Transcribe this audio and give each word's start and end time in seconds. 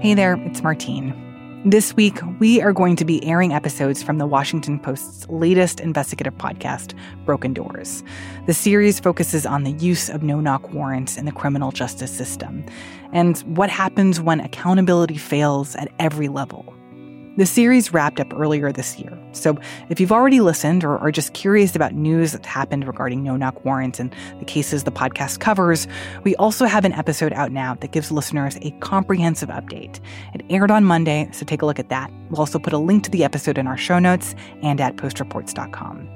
Hey 0.00 0.12
there, 0.12 0.34
it's 0.44 0.62
Martine. 0.62 1.62
This 1.64 1.96
week, 1.96 2.18
we 2.38 2.60
are 2.60 2.74
going 2.74 2.96
to 2.96 3.04
be 3.06 3.24
airing 3.24 3.54
episodes 3.54 4.02
from 4.02 4.18
the 4.18 4.26
Washington 4.26 4.78
Post's 4.78 5.26
latest 5.30 5.80
investigative 5.80 6.34
podcast, 6.34 6.94
Broken 7.24 7.54
Doors. 7.54 8.04
The 8.44 8.52
series 8.52 9.00
focuses 9.00 9.46
on 9.46 9.64
the 9.64 9.72
use 9.72 10.10
of 10.10 10.22
no 10.22 10.38
knock 10.38 10.70
warrants 10.74 11.16
in 11.16 11.24
the 11.24 11.32
criminal 11.32 11.72
justice 11.72 12.14
system 12.14 12.62
and 13.14 13.38
what 13.56 13.70
happens 13.70 14.20
when 14.20 14.38
accountability 14.38 15.16
fails 15.16 15.74
at 15.76 15.90
every 15.98 16.28
level. 16.28 16.75
The 17.36 17.44
series 17.44 17.92
wrapped 17.92 18.18
up 18.18 18.32
earlier 18.34 18.72
this 18.72 18.98
year, 18.98 19.12
so 19.32 19.58
if 19.90 20.00
you've 20.00 20.10
already 20.10 20.40
listened 20.40 20.84
or 20.84 20.96
are 20.96 21.12
just 21.12 21.34
curious 21.34 21.76
about 21.76 21.92
news 21.92 22.32
that 22.32 22.46
happened 22.46 22.86
regarding 22.86 23.22
no 23.22 23.36
knock 23.36 23.62
warrants 23.62 24.00
and 24.00 24.14
the 24.38 24.46
cases 24.46 24.84
the 24.84 24.90
podcast 24.90 25.38
covers, 25.38 25.86
we 26.24 26.34
also 26.36 26.64
have 26.64 26.86
an 26.86 26.94
episode 26.94 27.34
out 27.34 27.52
now 27.52 27.74
that 27.74 27.92
gives 27.92 28.10
listeners 28.10 28.56
a 28.62 28.70
comprehensive 28.80 29.50
update. 29.50 30.00
It 30.32 30.46
aired 30.48 30.70
on 30.70 30.84
Monday, 30.84 31.28
so 31.32 31.44
take 31.44 31.60
a 31.60 31.66
look 31.66 31.78
at 31.78 31.90
that. 31.90 32.10
We'll 32.30 32.40
also 32.40 32.58
put 32.58 32.72
a 32.72 32.78
link 32.78 33.04
to 33.04 33.10
the 33.10 33.22
episode 33.22 33.58
in 33.58 33.66
our 33.66 33.76
show 33.76 33.98
notes 33.98 34.34
and 34.62 34.80
at 34.80 34.96
postreports.com. 34.96 36.08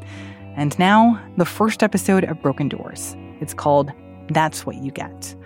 And 0.56 0.78
now, 0.78 1.22
the 1.36 1.44
first 1.44 1.82
episode 1.82 2.24
of 2.24 2.40
Broken 2.40 2.70
Doors. 2.70 3.14
It's 3.42 3.52
called 3.52 3.92
That's 4.30 4.64
What 4.64 4.76
You 4.76 4.90
Get. 4.90 5.36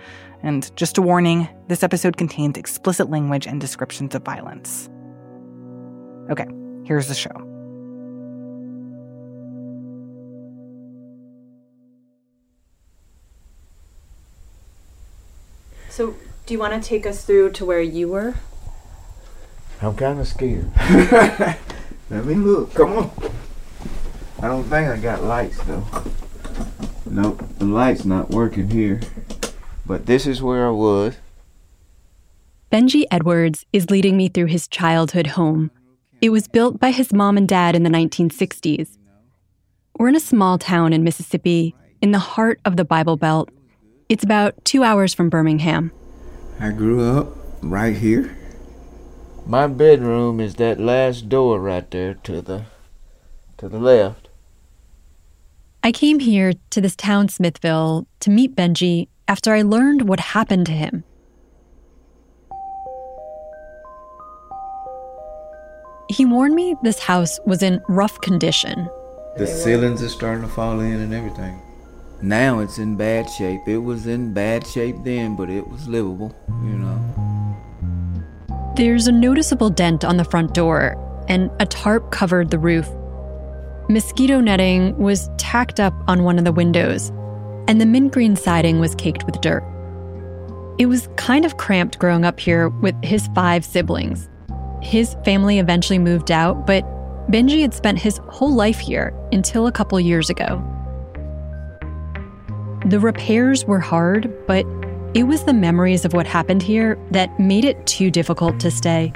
And 0.41 0.73
just 0.77 0.97
a 0.97 1.01
warning 1.01 1.49
this 1.67 1.83
episode 1.83 2.15
contains 2.15 2.57
explicit 2.57 3.09
language 3.09 3.45
and 3.45 3.59
descriptions 3.59 4.15
of 4.15 4.23
violence. 4.23 4.89
Okay, 6.29 6.47
here's 6.85 7.07
the 7.07 7.13
show. 7.13 7.29
So, 15.89 16.15
do 16.45 16.53
you 16.53 16.59
want 16.59 16.81
to 16.81 16.87
take 16.87 17.05
us 17.05 17.23
through 17.23 17.51
to 17.51 17.65
where 17.65 17.81
you 17.81 18.09
were? 18.09 18.35
I'm 19.81 19.95
kind 19.95 20.19
of 20.19 20.27
scared. 20.27 20.69
Let 22.09 22.25
me 22.25 22.35
look. 22.35 22.73
Come 22.73 22.93
on. 22.93 23.11
I 24.41 24.47
don't 24.47 24.63
think 24.63 24.89
I 24.89 24.97
got 24.97 25.23
lights 25.23 25.61
though. 25.63 25.85
Nope, 27.05 27.43
the 27.59 27.65
light's 27.65 28.03
not 28.03 28.31
working 28.31 28.69
here. 28.69 28.99
But 29.85 30.05
this 30.05 30.25
is 30.25 30.41
where 30.41 30.67
I 30.67 30.71
was. 30.71 31.17
Benji 32.71 33.05
Edwards 33.11 33.65
is 33.71 33.89
leading 33.89 34.17
me 34.17 34.27
through 34.27 34.47
his 34.47 34.67
childhood 34.67 35.27
home. 35.27 35.71
It 36.21 36.29
was 36.29 36.47
built 36.47 36.79
by 36.79 36.91
his 36.91 37.13
mom 37.13 37.37
and 37.37 37.47
dad 37.47 37.75
in 37.75 37.83
the 37.83 37.89
1960s. 37.89 38.97
We're 39.99 40.07
in 40.07 40.15
a 40.15 40.19
small 40.19 40.57
town 40.57 40.93
in 40.93 41.03
Mississippi, 41.03 41.75
in 42.01 42.11
the 42.11 42.19
heart 42.19 42.59
of 42.65 42.77
the 42.77 42.85
Bible 42.85 43.17
Belt. 43.17 43.49
It's 44.07 44.23
about 44.23 44.63
two 44.63 44.83
hours 44.83 45.13
from 45.13 45.29
Birmingham. 45.29 45.91
I 46.59 46.71
grew 46.71 47.03
up 47.03 47.35
right 47.61 47.95
here. 47.95 48.37
My 49.45 49.67
bedroom 49.67 50.39
is 50.39 50.55
that 50.55 50.79
last 50.79 51.29
door 51.29 51.59
right 51.59 51.89
there 51.91 52.13
to 52.13 52.41
the 52.41 52.65
to 53.57 53.69
the 53.69 53.79
left. 53.79 54.29
I 55.83 55.91
came 55.91 56.19
here 56.19 56.53
to 56.71 56.81
this 56.81 56.95
town, 56.95 57.29
Smithville, 57.29 58.07
to 58.21 58.29
meet 58.29 58.55
Benji 58.55 59.07
after 59.27 59.53
I 59.53 59.61
learned 59.61 60.09
what 60.09 60.19
happened 60.19 60.65
to 60.65 60.71
him. 60.71 61.03
He 66.07 66.25
warned 66.25 66.53
me 66.53 66.75
this 66.83 66.99
house 66.99 67.39
was 67.45 67.63
in 67.63 67.81
rough 67.87 68.21
condition. 68.21 68.87
The 69.37 69.47
ceilings 69.47 70.03
are 70.03 70.09
starting 70.09 70.43
to 70.43 70.47
fall 70.47 70.79
in 70.79 70.99
and 70.99 71.13
everything. 71.13 71.59
Now 72.21 72.59
it's 72.59 72.77
in 72.77 72.95
bad 72.95 73.29
shape. 73.29 73.61
It 73.67 73.79
was 73.79 74.05
in 74.05 74.33
bad 74.33 74.65
shape 74.67 74.95
then, 75.03 75.35
but 75.35 75.49
it 75.49 75.67
was 75.67 75.87
livable, 75.87 76.35
you 76.47 76.77
know. 76.77 78.73
There's 78.75 79.07
a 79.07 79.11
noticeable 79.11 79.69
dent 79.69 80.05
on 80.05 80.17
the 80.17 80.23
front 80.23 80.53
door, 80.53 80.95
and 81.27 81.49
a 81.59 81.65
tarp 81.65 82.11
covered 82.11 82.51
the 82.51 82.59
roof. 82.59 82.87
Mosquito 83.89 84.39
netting 84.39 84.97
was 84.97 85.29
tacked 85.37 85.79
up 85.79 85.93
on 86.07 86.23
one 86.23 86.37
of 86.37 86.45
the 86.45 86.51
windows, 86.51 87.09
and 87.67 87.81
the 87.81 87.85
mint 87.85 88.13
green 88.13 88.35
siding 88.35 88.79
was 88.79 88.95
caked 88.95 89.25
with 89.25 89.41
dirt. 89.41 89.63
It 90.77 90.85
was 90.85 91.09
kind 91.15 91.45
of 91.45 91.57
cramped 91.57 91.99
growing 91.99 92.25
up 92.25 92.39
here 92.39 92.69
with 92.69 92.95
his 93.03 93.27
five 93.33 93.65
siblings. 93.65 94.29
His 94.85 95.15
family 95.25 95.57
eventually 95.57 95.97
moved 95.97 96.29
out, 96.29 96.67
but 96.67 96.85
Benji 97.31 97.61
had 97.61 97.73
spent 97.73 97.97
his 97.97 98.17
whole 98.27 98.53
life 98.53 98.77
here 98.77 99.15
until 99.31 99.65
a 99.65 99.71
couple 99.71 99.99
years 99.99 100.29
ago. 100.29 100.63
The 102.85 102.99
repairs 102.99 103.65
were 103.65 103.79
hard, 103.79 104.31
but 104.45 104.63
it 105.15 105.23
was 105.23 105.43
the 105.43 105.53
memories 105.53 106.05
of 106.05 106.13
what 106.13 106.27
happened 106.27 106.61
here 106.61 106.99
that 107.09 107.39
made 107.39 107.65
it 107.65 107.87
too 107.87 108.11
difficult 108.11 108.59
to 108.59 108.69
stay. 108.69 109.11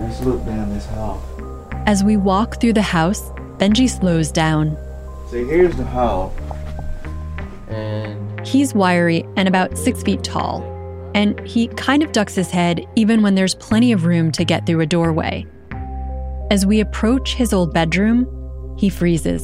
Let's 0.00 0.20
look 0.22 0.42
down 0.46 0.72
this 0.72 0.86
hall. 0.86 1.22
As 1.84 2.02
we 2.02 2.16
walk 2.16 2.62
through 2.62 2.72
the 2.72 2.80
house, 2.80 3.28
Benji 3.58 3.90
slows 3.90 4.32
down. 4.32 4.74
See, 5.30 5.44
here's 5.44 5.76
the 5.76 5.84
hall. 5.84 6.34
And 7.68 8.46
He's 8.46 8.74
wiry 8.74 9.26
and 9.36 9.46
about 9.46 9.76
six 9.76 10.02
feet 10.02 10.24
tall, 10.24 10.62
and 11.18 11.40
he 11.40 11.66
kind 11.66 12.04
of 12.04 12.12
ducks 12.12 12.36
his 12.36 12.48
head 12.48 12.86
even 12.94 13.22
when 13.22 13.34
there's 13.34 13.56
plenty 13.56 13.90
of 13.90 14.04
room 14.04 14.30
to 14.30 14.44
get 14.44 14.64
through 14.64 14.80
a 14.80 14.86
doorway. 14.86 15.44
As 16.48 16.64
we 16.64 16.78
approach 16.78 17.34
his 17.34 17.52
old 17.52 17.74
bedroom, 17.74 18.24
he 18.78 18.88
freezes. 18.88 19.42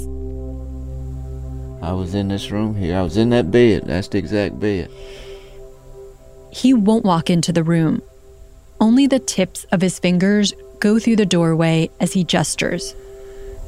I 1.82 1.92
was 1.92 2.14
in 2.14 2.28
this 2.28 2.52
room 2.52 2.76
here. 2.76 2.96
I 2.96 3.02
was 3.02 3.16
in 3.16 3.30
that 3.30 3.50
bed. 3.50 3.86
That's 3.86 4.06
the 4.06 4.18
exact 4.18 4.60
bed. 4.60 4.88
He 6.52 6.72
won't 6.72 7.04
walk 7.04 7.28
into 7.28 7.52
the 7.52 7.64
room. 7.64 8.00
Only 8.80 9.08
the 9.08 9.18
tips 9.18 9.64
of 9.72 9.80
his 9.80 9.98
fingers 9.98 10.54
go 10.78 11.00
through 11.00 11.16
the 11.16 11.26
doorway 11.26 11.90
as 11.98 12.12
he 12.12 12.22
gestures. 12.22 12.94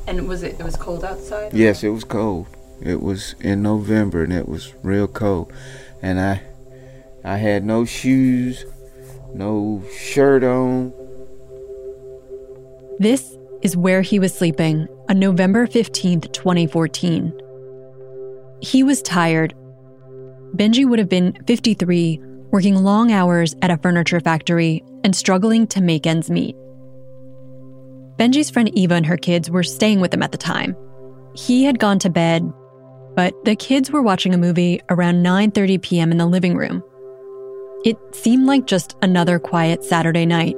And 0.07 0.29
was 0.29 0.45
it? 0.45 0.61
It 0.61 0.63
was 0.63 0.77
cold 0.77 1.05
outside. 1.05 1.53
Yes, 1.53 1.83
it 1.83 1.89
was 1.89 2.05
cold. 2.05 2.47
It 2.81 3.03
was 3.03 3.35
in 3.41 3.63
November 3.63 4.23
and 4.23 4.33
it 4.33 4.49
was 4.49 4.75
real 4.85 5.09
cold. 5.09 5.53
And 6.01 6.21
I 6.21 6.43
I 7.27 7.39
had 7.39 7.65
no 7.65 7.85
shoes, 7.85 8.65
no 9.35 9.83
shirt 9.99 10.45
on. 10.45 10.93
This 13.01 13.37
is 13.63 13.77
where 13.77 14.01
he 14.01 14.21
was 14.21 14.33
sleeping 14.33 14.87
on 15.09 15.19
November 15.19 15.67
15th, 15.67 16.33
2014. 16.33 17.33
He 18.61 18.85
was 18.85 19.03
tired. 19.03 19.55
Benji 20.55 20.89
would 20.89 21.01
have 21.01 21.09
been 21.09 21.37
53, 21.49 22.21
working 22.53 22.77
long 22.77 23.11
hours 23.11 23.57
at 23.61 23.73
a 23.73 23.79
furniture 23.79 24.21
factory 24.21 24.85
and 25.03 25.15
struggling 25.15 25.67
to 25.67 25.81
make 25.81 26.07
ends 26.07 26.31
meet. 26.31 26.55
Benji's 28.19 28.51
friend 28.51 28.71
Eva 28.79 28.95
and 28.95 29.05
her 29.05 29.17
kids 29.17 29.51
were 29.51 29.65
staying 29.65 29.99
with 29.99 30.15
him 30.15 30.23
at 30.23 30.31
the 30.31 30.39
time. 30.39 30.77
He 31.35 31.65
had 31.65 31.81
gone 31.81 31.99
to 31.99 32.09
bed, 32.09 32.49
but 33.17 33.35
the 33.45 33.57
kids 33.57 33.91
were 33.91 34.01
watching 34.01 34.33
a 34.33 34.39
movie 34.39 34.81
around 34.91 35.25
9:30 35.25 35.83
p.m. 35.83 36.13
in 36.13 36.19
the 36.19 36.27
living 36.27 36.57
room. 36.57 36.85
It 37.85 37.97
seemed 38.13 38.47
like 38.47 38.67
just 38.67 38.97
another 39.03 39.39
quiet 39.39 39.85
Saturday 39.85 40.27
night. 40.27 40.57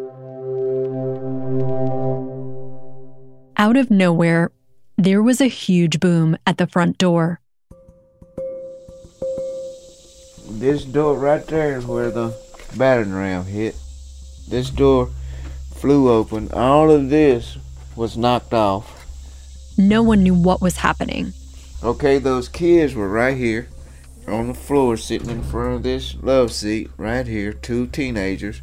Out 3.57 3.77
of 3.77 3.91
nowhere, 3.91 4.51
there 4.97 5.23
was 5.23 5.41
a 5.41 5.47
huge 5.47 6.01
boom 6.01 6.37
at 6.47 6.59
the 6.59 6.67
front 6.67 6.97
door. 6.99 7.41
This 10.49 10.85
door 10.85 11.19
right 11.19 11.47
there 11.47 11.79
is 11.79 11.87
where 11.87 12.11
the 12.11 12.35
battering 12.77 13.13
ram 13.13 13.45
hit. 13.45 13.77
This 14.49 14.71
door 14.71 15.11
flew 15.75 16.11
open. 16.11 16.51
All 16.53 16.91
of 16.91 17.11
this 17.11 17.59
was 17.95 18.17
knocked 18.17 18.55
off. 18.55 19.07
No 19.77 20.03
one 20.03 20.23
knew 20.23 20.35
what 20.35 20.61
was 20.61 20.79
happening. 20.79 21.33
Okay, 21.83 22.19
those 22.19 22.49
kids 22.49 22.95
were 22.95 23.09
right 23.09 23.37
here 23.37 23.69
on 24.29 24.49
the 24.49 24.55
floor 24.55 24.97
sitting 24.97 25.31
in 25.31 25.43
front 25.43 25.75
of 25.75 25.83
this 25.83 26.15
love 26.23 26.53
seat 26.53 26.91
right 26.97 27.27
here, 27.27 27.53
two 27.53 27.87
teenagers. 27.87 28.63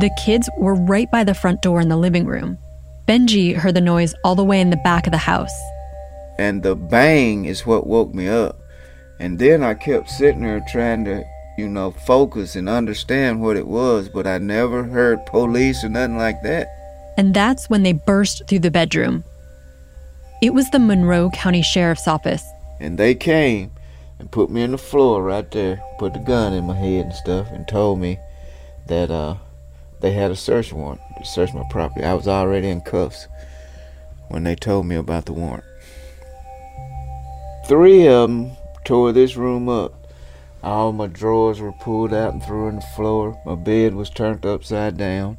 The 0.00 0.10
kids 0.18 0.48
were 0.58 0.74
right 0.74 1.10
by 1.10 1.24
the 1.24 1.34
front 1.34 1.62
door 1.62 1.80
in 1.80 1.88
the 1.88 1.96
living 1.96 2.26
room. 2.26 2.58
Benji 3.06 3.54
heard 3.54 3.74
the 3.74 3.80
noise 3.80 4.14
all 4.24 4.34
the 4.34 4.44
way 4.44 4.60
in 4.60 4.70
the 4.70 4.76
back 4.78 5.06
of 5.06 5.12
the 5.12 5.18
house. 5.18 5.54
And 6.38 6.62
the 6.62 6.74
bang 6.74 7.44
is 7.44 7.64
what 7.64 7.86
woke 7.86 8.12
me 8.12 8.28
up. 8.28 8.58
And 9.20 9.38
then 9.38 9.62
I 9.62 9.74
kept 9.74 10.10
sitting 10.10 10.42
there 10.42 10.64
trying 10.68 11.04
to, 11.04 11.24
you 11.56 11.68
know, 11.68 11.92
focus 11.92 12.56
and 12.56 12.68
understand 12.68 13.40
what 13.40 13.56
it 13.56 13.66
was, 13.66 14.08
but 14.08 14.26
I 14.26 14.38
never 14.38 14.82
heard 14.82 15.24
police 15.24 15.84
or 15.84 15.88
nothing 15.88 16.18
like 16.18 16.42
that. 16.42 16.68
And 17.16 17.32
that's 17.32 17.70
when 17.70 17.82
they 17.82 17.92
burst 17.92 18.42
through 18.46 18.58
the 18.58 18.70
bedroom. 18.70 19.24
It 20.42 20.52
was 20.52 20.68
the 20.70 20.78
Monroe 20.78 21.30
County 21.30 21.62
Sheriff's 21.62 22.06
Office. 22.06 22.44
And 22.80 22.98
they 22.98 23.14
came 23.14 23.72
and 24.18 24.30
put 24.30 24.50
me 24.50 24.62
on 24.62 24.72
the 24.72 24.78
floor 24.78 25.22
right 25.22 25.50
there, 25.50 25.82
put 25.98 26.14
the 26.14 26.18
gun 26.20 26.52
in 26.52 26.64
my 26.64 26.74
head 26.74 27.06
and 27.06 27.14
stuff, 27.14 27.50
and 27.50 27.66
told 27.66 27.98
me 27.98 28.18
that 28.86 29.10
uh, 29.10 29.36
they 30.00 30.12
had 30.12 30.30
a 30.30 30.36
search 30.36 30.72
warrant 30.72 31.00
to 31.18 31.24
search 31.24 31.52
my 31.52 31.64
property. 31.70 32.04
I 32.04 32.14
was 32.14 32.28
already 32.28 32.68
in 32.68 32.80
cuffs 32.80 33.26
when 34.28 34.44
they 34.44 34.54
told 34.54 34.86
me 34.86 34.96
about 34.96 35.26
the 35.26 35.32
warrant. 35.32 35.64
Three 37.66 38.06
of 38.06 38.28
them 38.28 38.52
tore 38.84 39.12
this 39.12 39.36
room 39.36 39.68
up. 39.68 39.92
All 40.62 40.92
my 40.92 41.06
drawers 41.06 41.60
were 41.60 41.72
pulled 41.72 42.12
out 42.12 42.32
and 42.32 42.42
thrown 42.42 42.68
on 42.68 42.76
the 42.76 42.86
floor. 42.94 43.40
My 43.44 43.54
bed 43.54 43.94
was 43.94 44.10
turned 44.10 44.46
upside 44.46 44.96
down. 44.96 45.38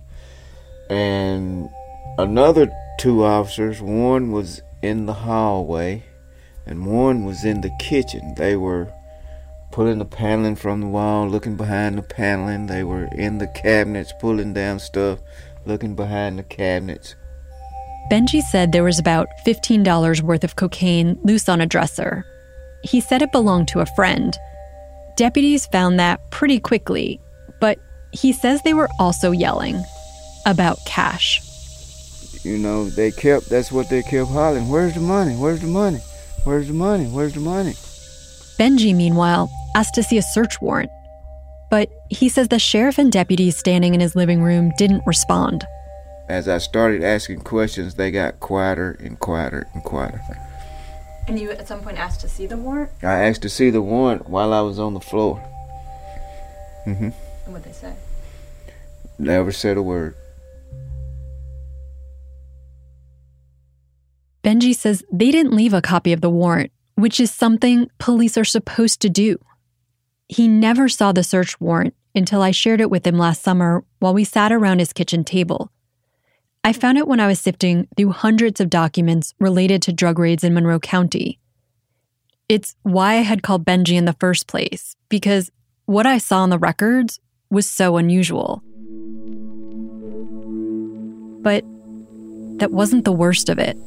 And 0.89 1.69
another 2.18 2.72
two 3.00 3.24
officers, 3.24 3.81
one 3.81 4.31
was 4.31 4.62
in 4.81 5.06
the 5.06 5.13
hallway 5.13 6.04
and 6.67 6.85
one 6.85 7.25
was 7.25 7.45
in 7.45 7.61
the 7.61 7.71
kitchen. 7.79 8.33
They 8.35 8.55
were 8.55 8.91
pulling 9.71 9.99
the 9.99 10.05
paneling 10.05 10.55
from 10.55 10.81
the 10.81 10.87
wall, 10.87 11.27
looking 11.27 11.55
behind 11.55 11.97
the 11.97 12.01
paneling. 12.01 12.67
They 12.67 12.83
were 12.83 13.05
in 13.13 13.37
the 13.37 13.47
cabinets, 13.47 14.13
pulling 14.19 14.53
down 14.53 14.79
stuff, 14.79 15.19
looking 15.65 15.95
behind 15.95 16.39
the 16.39 16.43
cabinets. 16.43 17.15
Benji 18.11 18.41
said 18.41 18.71
there 18.71 18.83
was 18.83 18.99
about 18.99 19.27
$15 19.45 20.21
worth 20.21 20.43
of 20.43 20.55
cocaine 20.55 21.19
loose 21.23 21.49
on 21.49 21.61
a 21.61 21.65
dresser. 21.65 22.25
He 22.83 23.01
said 23.01 23.21
it 23.21 23.31
belonged 23.31 23.67
to 23.69 23.81
a 23.81 23.85
friend. 23.85 24.37
Deputies 25.17 25.65
found 25.65 25.99
that 25.99 26.21
pretty 26.31 26.59
quickly, 26.59 27.19
but 27.59 27.79
he 28.11 28.31
says 28.31 28.61
they 28.61 28.73
were 28.73 28.89
also 28.99 29.31
yelling 29.31 29.83
about 30.45 30.77
cash. 30.85 31.41
You 32.43 32.57
know, 32.57 32.89
they 32.89 33.11
kept, 33.11 33.49
that's 33.49 33.71
what 33.71 33.89
they 33.89 34.03
kept 34.03 34.29
hollering. 34.29 34.69
Where's 34.69 34.93
the 34.93 35.01
money? 35.01 35.35
Where's 35.35 35.59
the 35.59 35.67
money? 35.67 35.99
Where's 36.47 36.69
the 36.69 36.73
money? 36.73 37.07
Where's 37.07 37.33
the 37.33 37.41
money? 37.41 37.73
Benji, 38.57 38.95
meanwhile, 38.95 39.51
asked 39.75 39.95
to 39.95 40.01
see 40.01 40.17
a 40.17 40.21
search 40.21 40.61
warrant. 40.61 40.89
But 41.69 41.89
he 42.09 42.29
says 42.29 42.47
the 42.47 42.57
sheriff 42.57 42.97
and 42.97 43.11
deputies 43.11 43.57
standing 43.57 43.94
in 43.94 43.99
his 43.99 44.15
living 44.15 44.41
room 44.41 44.71
didn't 44.77 45.03
respond. 45.05 45.67
As 46.29 46.47
I 46.47 46.59
started 46.59 47.03
asking 47.03 47.41
questions, 47.41 47.95
they 47.95 48.11
got 48.11 48.39
quieter 48.39 48.97
and 49.01 49.19
quieter 49.19 49.67
and 49.73 49.83
quieter. 49.83 50.21
And 51.27 51.38
you 51.38 51.51
at 51.51 51.67
some 51.67 51.81
point 51.81 51.97
asked 51.97 52.21
to 52.21 52.29
see 52.29 52.45
the 52.45 52.55
warrant? 52.55 52.91
I 53.03 53.25
asked 53.25 53.41
to 53.41 53.50
see 53.50 53.69
the 53.69 53.81
warrant 53.81 54.29
while 54.29 54.53
I 54.53 54.61
was 54.61 54.79
on 54.79 54.93
the 54.93 55.01
floor. 55.01 55.43
Mm-hmm. 56.85 57.09
And 57.43 57.53
what 57.53 57.63
they 57.63 57.73
say? 57.73 57.93
Never 59.19 59.51
said 59.51 59.75
a 59.75 59.81
word. 59.81 60.15
Benji 64.47 64.73
says 64.73 65.03
they 65.11 65.29
didn't 65.29 65.57
leave 65.57 65.73
a 65.73 65.81
copy 65.81 66.13
of 66.13 66.21
the 66.21 66.29
warrant, 66.29 66.71
which 66.95 67.19
is 67.19 67.29
something 67.29 67.89
police 67.97 68.38
are 68.38 68.45
supposed 68.45 69.01
to 69.01 69.09
do. 69.09 69.38
He 70.29 70.47
never 70.47 70.88
saw 70.88 71.11
the 71.11 71.21
search 71.21 71.59
warrant 71.59 71.94
until 72.15 72.41
I 72.41 72.51
shared 72.51 72.79
it 72.79 72.89
with 72.89 73.05
him 73.05 73.17
last 73.17 73.44
summer 73.44 73.83
while 73.99 74.13
we 74.13 74.23
sat 74.23 74.53
around 74.53 74.79
his 74.79 74.94
kitchen 74.94 75.25
table. 75.25 75.69
I 76.63 76.71
found 76.71 76.97
it 76.97 77.09
when 77.09 77.19
I 77.19 77.27
was 77.27 77.41
sifting 77.41 77.89
through 77.97 78.11
hundreds 78.11 78.61
of 78.61 78.69
documents 78.69 79.35
related 79.38 79.81
to 79.81 79.91
drug 79.91 80.17
raids 80.17 80.45
in 80.45 80.53
Monroe 80.53 80.79
County. 80.79 81.41
It's 82.47 82.73
why 82.83 83.15
I 83.15 83.23
had 83.23 83.43
called 83.43 83.65
Benji 83.65 83.97
in 83.97 84.05
the 84.05 84.13
first 84.13 84.47
place, 84.47 84.95
because 85.09 85.51
what 85.88 86.05
I 86.05 86.19
saw 86.19 86.38
on 86.38 86.51
the 86.51 86.57
records 86.57 87.19
was 87.50 87.69
so 87.69 87.97
unusual. 87.97 88.63
But 91.41 91.65
that 92.59 92.71
wasn't 92.71 93.03
the 93.03 93.11
worst 93.11 93.50
of 93.50 93.59
it. 93.59 93.77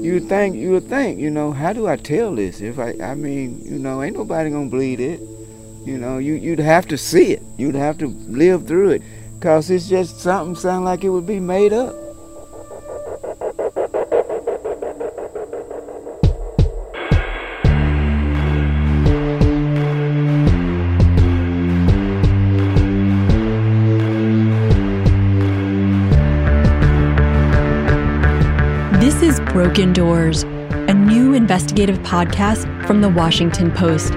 You 0.00 0.14
would 0.14 0.28
think, 0.30 0.56
you 0.56 0.70
would 0.70 0.88
think, 0.88 1.20
you 1.20 1.30
know, 1.30 1.52
how 1.52 1.74
do 1.74 1.86
I 1.86 1.96
tell 1.96 2.34
this? 2.34 2.62
If 2.62 2.78
I, 2.78 2.94
I 3.02 3.14
mean, 3.14 3.60
you 3.64 3.78
know, 3.78 4.02
ain't 4.02 4.16
nobody 4.16 4.48
gonna 4.48 4.70
believe 4.70 4.98
it. 4.98 5.20
You 5.84 5.98
know, 5.98 6.16
you, 6.16 6.34
you'd 6.34 6.58
have 6.58 6.88
to 6.88 6.96
see 6.96 7.32
it. 7.32 7.42
You'd 7.58 7.74
have 7.74 7.98
to 7.98 8.08
live 8.08 8.66
through 8.66 8.90
it. 8.90 9.02
Cause 9.40 9.70
it's 9.70 9.88
just 9.88 10.20
something 10.20 10.54
sound 10.54 10.86
like 10.86 11.04
it 11.04 11.10
would 11.10 11.26
be 11.26 11.38
made 11.38 11.74
up. 11.74 11.94
Broken 29.70 29.92
Doors, 29.92 30.42
a 30.42 30.94
new 30.94 31.32
investigative 31.32 31.98
podcast 31.98 32.66
from 32.88 33.02
the 33.02 33.08
Washington 33.08 33.70
Post. 33.70 34.12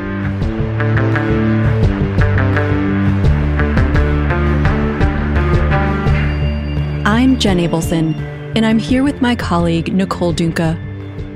I'm 7.06 7.38
Jen 7.38 7.60
Abelson, 7.60 8.16
and 8.56 8.66
I'm 8.66 8.80
here 8.80 9.04
with 9.04 9.22
my 9.22 9.36
colleague, 9.36 9.94
Nicole 9.94 10.34
Dungca. 10.34 10.76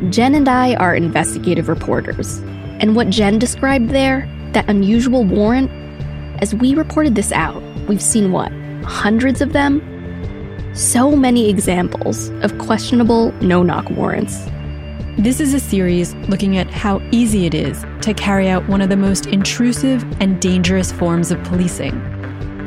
Jen 0.09 0.33
and 0.33 0.49
I 0.49 0.73
are 0.77 0.95
investigative 0.95 1.69
reporters. 1.69 2.39
And 2.79 2.95
what 2.95 3.11
Jen 3.11 3.37
described 3.37 3.89
there, 3.89 4.27
that 4.53 4.67
unusual 4.67 5.25
warrant, 5.25 5.69
as 6.41 6.55
we 6.55 6.73
reported 6.73 7.13
this 7.13 7.31
out, 7.31 7.61
we've 7.87 8.01
seen 8.01 8.31
what? 8.31 8.51
Hundreds 8.83 9.41
of 9.41 9.53
them? 9.53 9.96
So 10.77 11.15
many 11.15 11.49
examples 11.49 12.29
of 12.43 12.55
questionable 12.59 13.31
no 13.41 13.63
knock 13.63 13.89
warrants. 13.89 14.45
This 15.17 15.39
is 15.39 15.55
a 15.55 15.59
series 15.59 16.13
looking 16.29 16.55
at 16.55 16.69
how 16.69 17.01
easy 17.09 17.47
it 17.47 17.55
is 17.55 17.83
to 18.01 18.13
carry 18.13 18.47
out 18.47 18.69
one 18.69 18.81
of 18.81 18.89
the 18.89 18.95
most 18.95 19.25
intrusive 19.25 20.05
and 20.21 20.39
dangerous 20.39 20.91
forms 20.91 21.31
of 21.31 21.43
policing, 21.45 21.99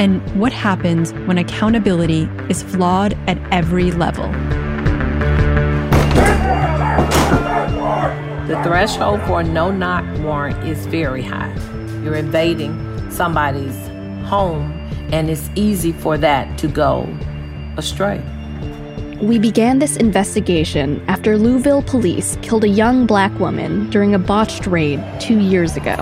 and 0.01 0.21
what 0.37 0.53
happens 0.53 1.13
when 1.27 1.39
accountability 1.39 2.29
is 2.49 2.65
flawed 2.65 3.17
at 3.29 3.39
every 3.53 3.93
level. 3.93 4.27
The 8.49 8.61
threshold 8.65 9.21
for 9.23 9.43
a 9.43 9.45
no 9.45 9.71
knock 9.71 10.05
warrant 10.19 10.67
is 10.67 10.85
very 10.87 11.23
high. 11.23 11.55
You're 12.03 12.17
invading 12.17 13.09
somebody's 13.13 13.77
home, 14.27 14.73
and 15.13 15.31
it's 15.31 15.49
easy 15.55 15.93
for 15.93 16.19
that 16.19 16.59
to 16.59 16.67
go 16.67 17.09
astray. 17.81 18.23
We 19.21 19.39
began 19.39 19.81
this 19.81 19.97
investigation 19.97 21.03
after 21.09 21.37
Louisville 21.37 21.83
police 21.83 22.39
killed 22.43 22.65
a 22.65 22.69
young 22.69 23.07
black 23.07 23.37
woman 23.41 23.91
during 23.91 24.15
a 24.15 24.19
botched 24.19 24.67
raid 24.67 25.03
two 25.19 25.41
years 25.41 25.77
ago. 25.77 25.97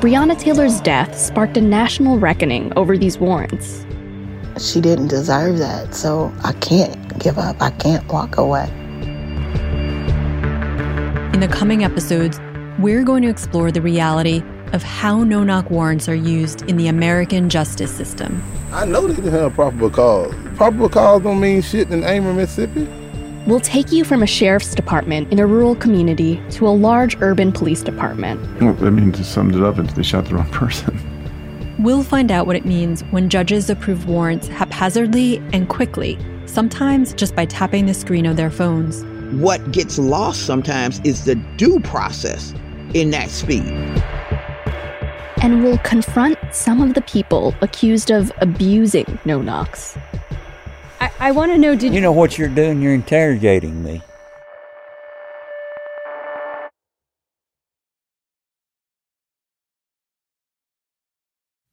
Breonna 0.00 0.38
Taylor's 0.38 0.80
death 0.80 1.18
sparked 1.18 1.56
a 1.56 1.60
national 1.60 2.18
reckoning 2.18 2.72
over 2.76 2.98
these 2.98 3.18
warrants. 3.18 3.84
She 4.58 4.80
didn't 4.80 5.08
deserve 5.08 5.58
that, 5.58 5.94
so 5.94 6.32
I 6.42 6.52
can't 6.54 7.18
give 7.18 7.38
up. 7.38 7.60
I 7.60 7.70
can't 7.70 8.06
walk 8.12 8.36
away. 8.36 8.68
In 11.32 11.40
the 11.40 11.48
coming 11.48 11.84
episodes, 11.84 12.40
we're 12.78 13.04
going 13.04 13.22
to 13.22 13.28
explore 13.28 13.70
the 13.70 13.82
reality 13.82 14.42
of 14.72 14.82
how 14.82 15.24
no 15.24 15.44
knock 15.44 15.70
warrants 15.70 16.08
are 16.08 16.14
used 16.14 16.62
in 16.62 16.76
the 16.76 16.88
American 16.88 17.48
justice 17.48 17.94
system. 17.94 18.42
I 18.72 18.84
know 18.84 19.06
they 19.06 19.14
didn't 19.14 19.32
have 19.32 19.54
probable 19.54 19.90
cause. 19.90 20.34
Probable 20.56 20.88
cause 20.88 21.22
don't 21.22 21.40
mean 21.40 21.62
shit 21.62 21.90
in 21.90 22.04
Amory, 22.04 22.34
Mississippi. 22.34 22.88
We'll 23.46 23.60
take 23.60 23.90
you 23.90 24.04
from 24.04 24.22
a 24.22 24.26
sheriff's 24.26 24.74
department 24.74 25.32
in 25.32 25.38
a 25.38 25.46
rural 25.46 25.74
community 25.74 26.42
to 26.50 26.68
a 26.68 26.70
large 26.70 27.16
urban 27.20 27.52
police 27.52 27.82
department. 27.82 28.40
Well, 28.60 28.76
I 28.84 28.90
mean, 28.90 29.12
to 29.12 29.24
sum 29.24 29.50
it 29.50 29.62
up, 29.62 29.78
it's 29.78 29.94
they 29.94 30.02
shot 30.02 30.26
the 30.26 30.34
wrong 30.34 30.50
person. 30.52 30.98
We'll 31.78 32.02
find 32.02 32.30
out 32.30 32.46
what 32.46 32.56
it 32.56 32.66
means 32.66 33.00
when 33.04 33.30
judges 33.30 33.70
approve 33.70 34.06
warrants 34.06 34.46
haphazardly 34.48 35.38
and 35.54 35.68
quickly, 35.68 36.18
sometimes 36.44 37.14
just 37.14 37.34
by 37.34 37.46
tapping 37.46 37.86
the 37.86 37.94
screen 37.94 38.26
of 38.26 38.36
their 38.36 38.50
phones. 38.50 39.02
What 39.40 39.72
gets 39.72 39.98
lost 39.98 40.44
sometimes 40.44 41.00
is 41.04 41.24
the 41.24 41.36
due 41.56 41.80
process 41.80 42.52
in 42.92 43.10
that 43.12 43.30
speed. 43.30 43.64
And 45.42 45.64
we'll 45.64 45.78
confront 45.78 46.38
some 46.52 46.80
of 46.82 46.94
the 46.94 47.00
people 47.02 47.54
accused 47.62 48.10
of 48.10 48.30
abusing 48.40 49.18
no 49.24 49.40
knocks. 49.40 49.96
I, 51.00 51.10
I 51.18 51.30
want 51.32 51.52
to 51.52 51.58
know 51.58 51.74
did 51.74 51.94
You 51.94 52.00
know 52.00 52.12
what 52.12 52.36
you're 52.36 52.48
doing? 52.48 52.82
You're 52.82 52.94
interrogating 52.94 53.82
me. 53.82 54.02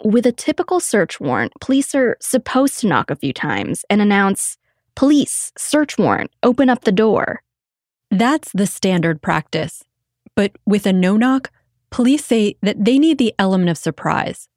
With 0.04 0.26
a 0.26 0.32
typical 0.32 0.80
search 0.80 1.20
warrant, 1.20 1.52
police 1.60 1.94
are 1.94 2.18
supposed 2.22 2.80
to 2.80 2.88
knock 2.88 3.12
a 3.12 3.16
few 3.16 3.34
times 3.34 3.84
and 3.90 4.02
announce, 4.02 4.58
Police, 4.98 5.52
search 5.56 6.00
warrant, 6.00 6.32
open 6.42 6.72
up 6.72 6.84
the 6.84 6.92
door. 6.92 7.44
That's 8.10 8.52
the 8.52 8.66
standard 8.66 9.22
practice. 9.22 9.84
But 10.34 10.54
with 10.66 10.88
a 10.88 10.92
no 10.92 11.18
knock, 11.18 11.52
police 11.90 12.26
say 12.26 12.56
that 12.62 12.84
they 12.84 13.00
need 13.00 13.18
the 13.18 13.34
element 13.40 13.70
of 13.70 13.78
surprise. 13.78 14.48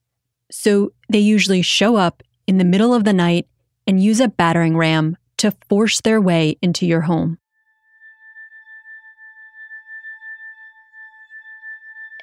So 0.51 0.93
they 1.09 1.19
usually 1.19 1.63
show 1.63 1.97
up 1.97 2.23
in 2.47 2.59
the 2.59 2.65
middle 2.65 2.93
of 2.93 3.05
the 3.05 3.13
night 3.13 3.47
and 3.87 4.03
use 4.03 4.21
a 4.21 4.29
battering 4.29 4.77
ram 4.77 5.17
to 5.39 5.53
force 5.69 6.01
their 6.01 6.21
way 6.21 6.57
into 6.61 6.87
your 6.87 7.03
home. 7.03 7.39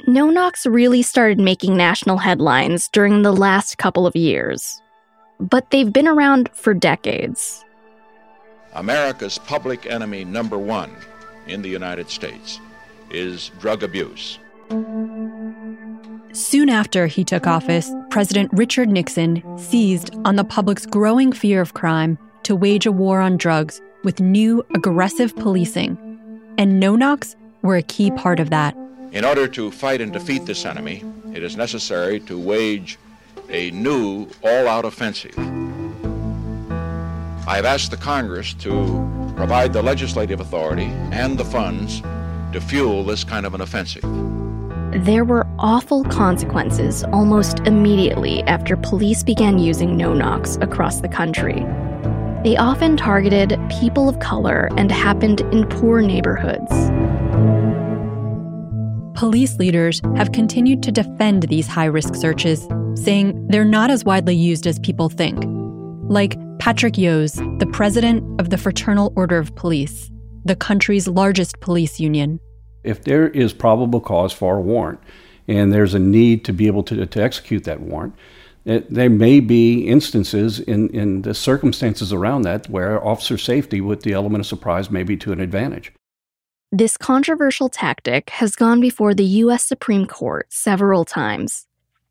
No 0.05 0.29
knocks 0.29 0.65
really 0.65 1.01
started 1.01 1.39
making 1.39 1.75
national 1.75 2.17
headlines 2.17 2.87
during 2.89 3.23
the 3.23 3.33
last 3.33 3.77
couple 3.77 4.05
of 4.05 4.15
years, 4.15 4.81
but 5.39 5.71
they've 5.71 5.91
been 5.91 6.07
around 6.07 6.49
for 6.53 6.73
decades. 6.73 7.65
America's 8.73 9.39
public 9.39 9.87
enemy 9.87 10.23
number 10.23 10.57
one 10.57 10.95
in 11.47 11.61
the 11.61 11.69
United 11.69 12.09
States 12.09 12.59
is 13.09 13.49
drug 13.59 13.81
abuse. 13.81 14.37
Soon 16.33 16.69
after 16.69 17.07
he 17.07 17.23
took 17.23 17.47
office, 17.47 17.91
President 18.09 18.51
Richard 18.53 18.89
Nixon 18.89 19.41
seized 19.57 20.15
on 20.25 20.35
the 20.35 20.43
public's 20.43 20.85
growing 20.85 21.31
fear 21.31 21.61
of 21.61 21.73
crime 21.73 22.17
to 22.43 22.55
wage 22.55 22.85
a 22.85 22.91
war 22.91 23.19
on 23.19 23.37
drugs 23.37 23.81
with 24.03 24.19
new 24.19 24.63
aggressive 24.75 25.35
policing. 25.35 25.97
And 26.57 26.79
no 26.79 26.95
knocks 26.95 27.35
were 27.61 27.75
a 27.75 27.81
key 27.81 28.11
part 28.11 28.39
of 28.39 28.49
that. 28.51 28.75
In 29.11 29.25
order 29.25 29.47
to 29.47 29.71
fight 29.71 29.99
and 30.01 30.13
defeat 30.13 30.45
this 30.45 30.65
enemy, 30.65 31.03
it 31.33 31.43
is 31.43 31.57
necessary 31.57 32.19
to 32.21 32.37
wage 32.37 32.97
a 33.49 33.71
new 33.71 34.27
all 34.43 34.67
out 34.67 34.85
offensive. 34.85 35.37
I 37.47 37.55
have 37.55 37.65
asked 37.65 37.91
the 37.91 37.97
Congress 37.97 38.53
to 38.55 39.33
provide 39.37 39.71
the 39.71 39.81
legislative 39.81 40.39
authority 40.39 40.91
and 41.11 41.37
the 41.37 41.45
funds 41.45 42.01
to 42.51 42.59
fuel 42.59 43.03
this 43.03 43.23
kind 43.23 43.45
of 43.45 43.53
an 43.53 43.61
offensive. 43.61 44.03
There 45.01 45.23
were 45.23 45.45
awful 45.59 46.03
consequences 46.05 47.03
almost 47.13 47.59
immediately 47.67 48.41
after 48.43 48.75
police 48.75 49.23
began 49.23 49.59
using 49.59 49.95
no 49.95 50.15
knocks 50.15 50.57
across 50.59 51.01
the 51.01 51.07
country. 51.07 51.63
They 52.43 52.57
often 52.57 52.97
targeted 52.97 53.59
people 53.69 54.09
of 54.09 54.17
color 54.17 54.69
and 54.75 54.91
happened 54.91 55.41
in 55.53 55.67
poor 55.67 56.01
neighborhoods. 56.01 56.71
Police 59.19 59.57
leaders 59.57 60.01
have 60.15 60.31
continued 60.31 60.81
to 60.81 60.91
defend 60.91 61.43
these 61.43 61.67
high 61.67 61.85
risk 61.85 62.15
searches, 62.15 62.67
saying 62.95 63.49
they're 63.49 63.65
not 63.65 63.91
as 63.91 64.03
widely 64.03 64.35
used 64.35 64.65
as 64.65 64.79
people 64.79 65.09
think. 65.09 65.43
Like 66.09 66.35
Patrick 66.57 66.95
Yoes, 66.95 67.35
the 67.59 67.67
president 67.67 68.41
of 68.41 68.49
the 68.49 68.57
Fraternal 68.57 69.13
Order 69.15 69.37
of 69.37 69.53
Police, 69.55 70.09
the 70.43 70.55
country's 70.55 71.07
largest 71.07 71.59
police 71.59 71.99
union. 71.99 72.39
If 72.87 73.03
there 73.03 73.27
is 73.29 73.53
probable 73.53 73.99
cause 73.99 74.31
for 74.31 74.57
a 74.57 74.61
warrant 74.61 74.99
and 75.47 75.73
there's 75.73 75.93
a 75.93 75.99
need 75.99 76.45
to 76.45 76.53
be 76.53 76.67
able 76.67 76.83
to, 76.83 77.05
to 77.05 77.21
execute 77.21 77.63
that 77.65 77.81
warrant, 77.81 78.15
it, 78.65 78.93
there 78.93 79.09
may 79.09 79.39
be 79.39 79.87
instances 79.87 80.59
in, 80.59 80.89
in 80.89 81.21
the 81.21 81.33
circumstances 81.33 82.11
around 82.11 82.41
that 82.43 82.69
where 82.69 83.05
officer 83.05 83.37
safety 83.37 83.79
with 83.79 84.03
the 84.03 84.13
element 84.13 84.41
of 84.41 84.45
surprise 84.45 84.91
may 84.91 85.03
be 85.03 85.15
to 85.17 85.31
an 85.31 85.39
advantage. 85.39 85.93
This 86.71 86.97
controversial 86.97 87.69
tactic 87.69 88.29
has 88.31 88.55
gone 88.55 88.81
before 88.81 89.13
the 89.13 89.23
U.S. 89.23 89.63
Supreme 89.63 90.05
Court 90.05 90.47
several 90.49 91.05
times. 91.05 91.65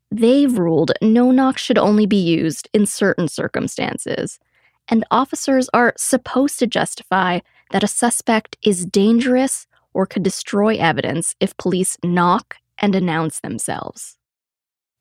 They've 0.09 0.57
ruled 0.57 0.93
no 0.99 1.29
knock 1.29 1.59
should 1.59 1.77
only 1.77 2.07
be 2.07 2.17
used 2.17 2.67
in 2.73 2.87
certain 2.87 3.27
circumstances, 3.27 4.39
and 4.87 5.05
officers 5.11 5.69
are 5.75 5.93
supposed 5.95 6.57
to 6.59 6.65
justify 6.65 7.41
that 7.71 7.83
a 7.83 7.87
suspect 7.87 8.57
is 8.63 8.85
dangerous 8.85 9.67
or 9.97 10.05
could 10.05 10.21
destroy 10.21 10.75
evidence 10.75 11.33
if 11.39 11.57
police 11.57 11.97
knock 12.03 12.57
and 12.77 12.93
announce 12.93 13.39
themselves. 13.39 14.15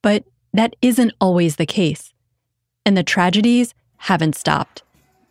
But 0.02 0.24
that 0.54 0.74
isn't 0.80 1.12
always 1.20 1.56
the 1.56 1.66
case. 1.66 2.14
And 2.86 2.96
the 2.96 3.02
tragedies 3.02 3.74
haven't 3.98 4.36
stopped, 4.36 4.82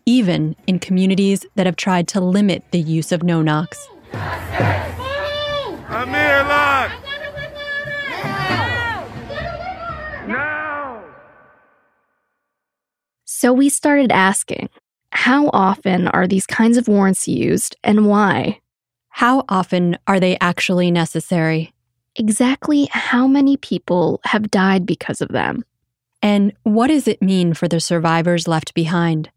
even 0.05 0.55
in 0.67 0.77
communities 0.77 1.48
that 1.55 1.65
have 1.65 1.77
tried 1.77 2.07
to 2.10 2.22
limit 2.22 2.63
the 2.69 2.79
use 2.79 3.12
of 3.12 3.24
no 3.24 3.41
knocks. 3.41 3.88
I'm 4.13 6.10
here, 6.10 6.45
lock! 6.48 6.91
No! 10.27 11.03
So 13.24 13.51
we 13.51 13.69
started 13.69 14.12
asking 14.12 14.69
how 15.10 15.50
often 15.53 16.07
are 16.10 16.27
these 16.27 16.45
kinds 16.45 16.77
of 16.77 16.88
warrants 16.88 17.27
used 17.27 17.75
and 17.84 18.05
why? 18.05 18.60
How 19.15 19.45
often 19.48 19.98
are 20.07 20.19
they 20.19 20.38
actually 20.41 20.91
necessary? 20.91 21.72
Exactly 22.17 22.89
how 22.91 23.27
many 23.27 23.55
people 23.55 24.19
have 24.25 24.51
died 24.51 24.86
because 24.86 25.22
of 25.22 25.29
them? 25.29 25.63
And 26.22 26.51
what 26.63 26.88
does 26.88 27.07
it 27.07 27.22
mean 27.22 27.53
for 27.53 27.69
the 27.69 27.79
survivors 27.79 28.45
left 28.45 28.74
behind? 28.74 29.29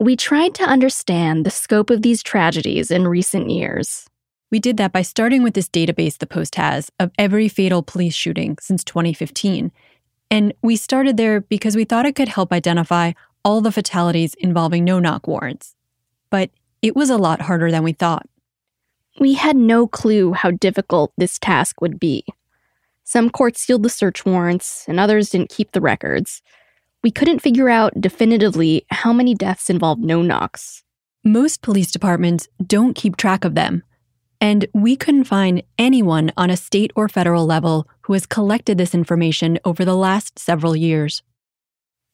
We 0.00 0.16
tried 0.16 0.56
to 0.56 0.64
understand 0.64 1.46
the 1.46 1.52
scope 1.52 1.88
of 1.88 2.02
these 2.02 2.20
tragedies 2.20 2.90
in 2.90 3.06
recent 3.06 3.48
years. 3.48 4.08
We 4.50 4.58
did 4.58 4.76
that 4.78 4.92
by 4.92 5.02
starting 5.02 5.44
with 5.44 5.54
this 5.54 5.68
database 5.68 6.18
the 6.18 6.26
Post 6.26 6.56
has 6.56 6.90
of 6.98 7.12
every 7.16 7.46
fatal 7.48 7.84
police 7.84 8.16
shooting 8.16 8.58
since 8.60 8.82
2015. 8.82 9.70
And 10.32 10.52
we 10.62 10.74
started 10.74 11.16
there 11.16 11.42
because 11.42 11.76
we 11.76 11.84
thought 11.84 12.06
it 12.06 12.16
could 12.16 12.28
help 12.28 12.52
identify 12.52 13.12
all 13.44 13.60
the 13.60 13.70
fatalities 13.70 14.34
involving 14.34 14.84
no 14.84 14.98
knock 14.98 15.28
warrants. 15.28 15.76
But 16.28 16.50
it 16.82 16.96
was 16.96 17.08
a 17.08 17.16
lot 17.16 17.42
harder 17.42 17.70
than 17.70 17.84
we 17.84 17.92
thought. 17.92 18.26
We 19.20 19.34
had 19.34 19.56
no 19.56 19.88
clue 19.88 20.32
how 20.32 20.52
difficult 20.52 21.12
this 21.16 21.38
task 21.38 21.80
would 21.80 21.98
be. 21.98 22.24
Some 23.02 23.30
courts 23.30 23.60
sealed 23.60 23.82
the 23.82 23.90
search 23.90 24.24
warrants, 24.24 24.84
and 24.86 25.00
others 25.00 25.30
didn't 25.30 25.50
keep 25.50 25.72
the 25.72 25.80
records. 25.80 26.40
We 27.02 27.10
couldn't 27.10 27.40
figure 27.40 27.68
out 27.68 28.00
definitively 28.00 28.86
how 28.90 29.12
many 29.12 29.34
deaths 29.34 29.70
involved 29.70 30.04
no 30.04 30.22
knocks. 30.22 30.84
Most 31.24 31.62
police 31.62 31.90
departments 31.90 32.48
don't 32.64 32.94
keep 32.94 33.16
track 33.16 33.44
of 33.44 33.54
them. 33.54 33.82
And 34.40 34.66
we 34.72 34.94
couldn't 34.94 35.24
find 35.24 35.64
anyone 35.78 36.30
on 36.36 36.48
a 36.50 36.56
state 36.56 36.92
or 36.94 37.08
federal 37.08 37.44
level 37.44 37.88
who 38.02 38.12
has 38.12 38.24
collected 38.24 38.78
this 38.78 38.94
information 38.94 39.58
over 39.64 39.84
the 39.84 39.96
last 39.96 40.38
several 40.38 40.76
years. 40.76 41.22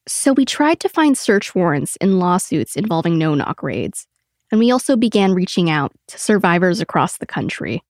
So 0.08 0.32
we 0.32 0.46
tried 0.46 0.80
to 0.80 0.88
find 0.88 1.18
search 1.18 1.54
warrants 1.54 1.96
in 1.96 2.18
lawsuits 2.18 2.76
involving 2.76 3.18
no 3.18 3.34
knock 3.34 3.62
raids 3.62 4.06
and 4.54 4.60
we 4.60 4.70
also 4.70 4.94
began 4.94 5.34
reaching 5.34 5.68
out 5.68 5.90
to 6.06 6.16
survivors 6.16 6.80
across 6.80 7.18
the 7.18 7.26
country. 7.26 7.82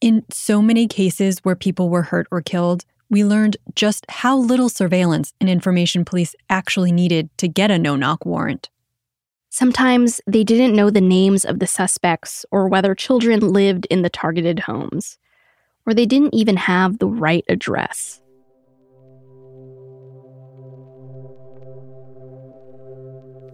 In 0.00 0.24
so 0.30 0.62
many 0.62 0.88
cases 0.88 1.40
where 1.42 1.54
people 1.54 1.90
were 1.90 2.00
hurt 2.00 2.26
or 2.30 2.40
killed, 2.40 2.86
we 3.10 3.26
learned 3.26 3.58
just 3.74 4.06
how 4.08 4.38
little 4.38 4.70
surveillance 4.70 5.34
and 5.38 5.50
information 5.50 6.06
police 6.06 6.34
actually 6.48 6.92
needed 6.92 7.28
to 7.36 7.46
get 7.46 7.70
a 7.70 7.78
no 7.78 7.94
knock 7.94 8.24
warrant. 8.24 8.70
Sometimes 9.50 10.18
they 10.26 10.44
didn't 10.44 10.74
know 10.74 10.88
the 10.88 11.02
names 11.02 11.44
of 11.44 11.58
the 11.58 11.66
suspects 11.66 12.46
or 12.50 12.68
whether 12.68 12.94
children 12.94 13.40
lived 13.52 13.86
in 13.90 14.00
the 14.00 14.08
targeted 14.08 14.60
homes, 14.60 15.18
or 15.84 15.92
they 15.92 16.06
didn't 16.06 16.32
even 16.32 16.56
have 16.56 17.00
the 17.00 17.06
right 17.06 17.44
address. 17.50 18.22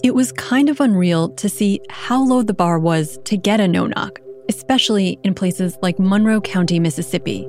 It 0.02 0.16
was 0.16 0.32
kind 0.32 0.68
of 0.68 0.80
unreal 0.80 1.28
to 1.36 1.48
see 1.48 1.80
how 1.88 2.24
low 2.24 2.42
the 2.42 2.52
bar 2.52 2.80
was 2.80 3.18
to 3.24 3.36
get 3.36 3.60
a 3.60 3.68
no 3.68 3.86
knock, 3.86 4.18
especially 4.48 5.16
in 5.22 5.32
places 5.32 5.78
like 5.80 6.00
Monroe 6.00 6.40
County, 6.40 6.80
Mississippi. 6.80 7.46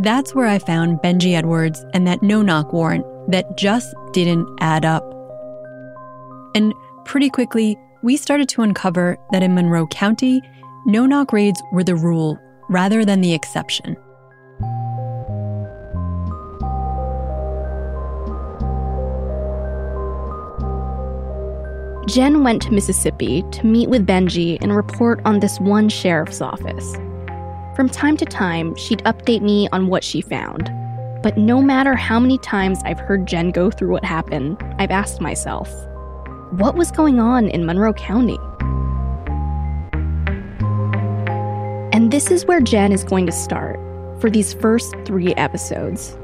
That's 0.00 0.34
where 0.34 0.48
I 0.48 0.58
found 0.58 0.98
Benji 0.98 1.34
Edwards 1.34 1.84
and 1.94 2.08
that 2.08 2.24
no 2.24 2.42
knock 2.42 2.72
warrant 2.72 3.06
that 3.30 3.56
just 3.56 3.94
didn't 4.12 4.48
add 4.60 4.84
up. 4.84 5.04
And 6.56 6.74
pretty 7.04 7.30
quickly, 7.30 7.78
we 8.02 8.16
started 8.16 8.48
to 8.48 8.62
uncover 8.62 9.16
that 9.30 9.44
in 9.44 9.54
Monroe 9.54 9.86
County, 9.86 10.42
no 10.86 11.06
knock 11.06 11.32
raids 11.32 11.62
were 11.72 11.84
the 11.84 11.94
rule 11.94 12.36
rather 12.68 13.04
than 13.04 13.20
the 13.20 13.32
exception. 13.32 13.96
Jen 22.06 22.44
went 22.44 22.62
to 22.62 22.70
Mississippi 22.70 23.42
to 23.50 23.66
meet 23.66 23.88
with 23.88 24.06
Benji 24.06 24.58
and 24.60 24.76
report 24.76 25.20
on 25.24 25.40
this 25.40 25.58
one 25.58 25.88
sheriff's 25.88 26.40
office. 26.40 26.94
From 27.74 27.88
time 27.88 28.16
to 28.18 28.24
time, 28.24 28.76
she'd 28.76 29.00
update 29.00 29.42
me 29.42 29.68
on 29.72 29.88
what 29.88 30.04
she 30.04 30.20
found. 30.20 30.70
But 31.24 31.36
no 31.36 31.60
matter 31.60 31.96
how 31.96 32.20
many 32.20 32.38
times 32.38 32.78
I've 32.84 33.00
heard 33.00 33.26
Jen 33.26 33.50
go 33.50 33.72
through 33.72 33.90
what 33.90 34.04
happened, 34.04 34.56
I've 34.78 34.92
asked 34.92 35.20
myself, 35.20 35.68
what 36.52 36.76
was 36.76 36.92
going 36.92 37.18
on 37.18 37.48
in 37.48 37.66
Monroe 37.66 37.92
County? 37.92 38.38
And 41.92 42.12
this 42.12 42.30
is 42.30 42.46
where 42.46 42.60
Jen 42.60 42.92
is 42.92 43.02
going 43.02 43.26
to 43.26 43.32
start 43.32 43.80
for 44.20 44.30
these 44.30 44.54
first 44.54 44.94
three 45.04 45.34
episodes. 45.34 46.16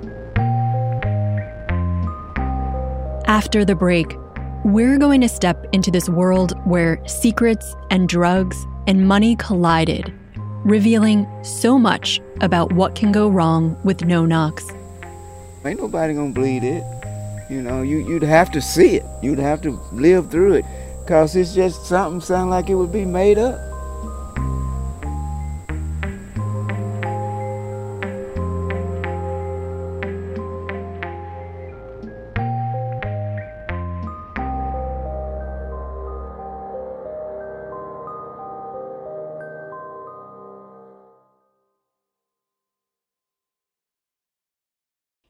After 3.27 3.65
the 3.65 3.75
break, 3.75 4.17
we're 4.65 4.97
going 4.97 5.21
to 5.21 5.29
step 5.29 5.67
into 5.73 5.91
this 5.91 6.09
world 6.09 6.53
where 6.65 7.05
secrets 7.09 7.75
and 7.91 8.09
drugs 8.09 8.65
and 8.87 9.09
money 9.09 9.35
collided, 9.37 10.13
revealing 10.65 11.27
so 11.43 11.79
much 11.79 12.21
about 12.41 12.73
what 12.73 12.95
can 12.95 13.11
go 13.11 13.29
wrong 13.29 13.77
with 13.83 14.05
no 14.05 14.25
knocks. 14.25 14.71
Ain't 15.65 15.81
nobody 15.81 16.15
gonna 16.15 16.33
believe 16.33 16.63
it. 16.63 16.85
You 17.51 17.61
know, 17.63 17.83
you, 17.83 17.99
you'd 18.09 18.23
have 18.23 18.53
to 18.53 18.61
see 18.61 18.97
it. 18.97 19.05
You'd 19.21 19.39
have 19.39 19.63
to 19.63 19.81
live 19.93 20.31
through 20.31 20.55
it. 20.55 20.65
Cause 21.07 21.35
it's 21.35 21.55
just 21.55 21.87
something 21.87 22.21
sound 22.21 22.51
like 22.51 22.71
it 22.71 22.77
would 22.77 22.93
be 22.93 23.05
made 23.05 23.39
up. 23.39 23.59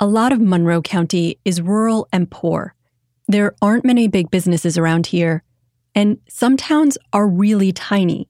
A 0.00 0.06
lot 0.06 0.32
of 0.32 0.40
Monroe 0.40 0.80
County 0.80 1.40
is 1.44 1.60
rural 1.60 2.06
and 2.12 2.30
poor. 2.30 2.76
There 3.26 3.56
aren't 3.60 3.84
many 3.84 4.06
big 4.06 4.30
businesses 4.30 4.78
around 4.78 5.08
here, 5.08 5.42
and 5.92 6.18
some 6.28 6.56
towns 6.56 6.96
are 7.12 7.26
really 7.26 7.72
tiny. 7.72 8.28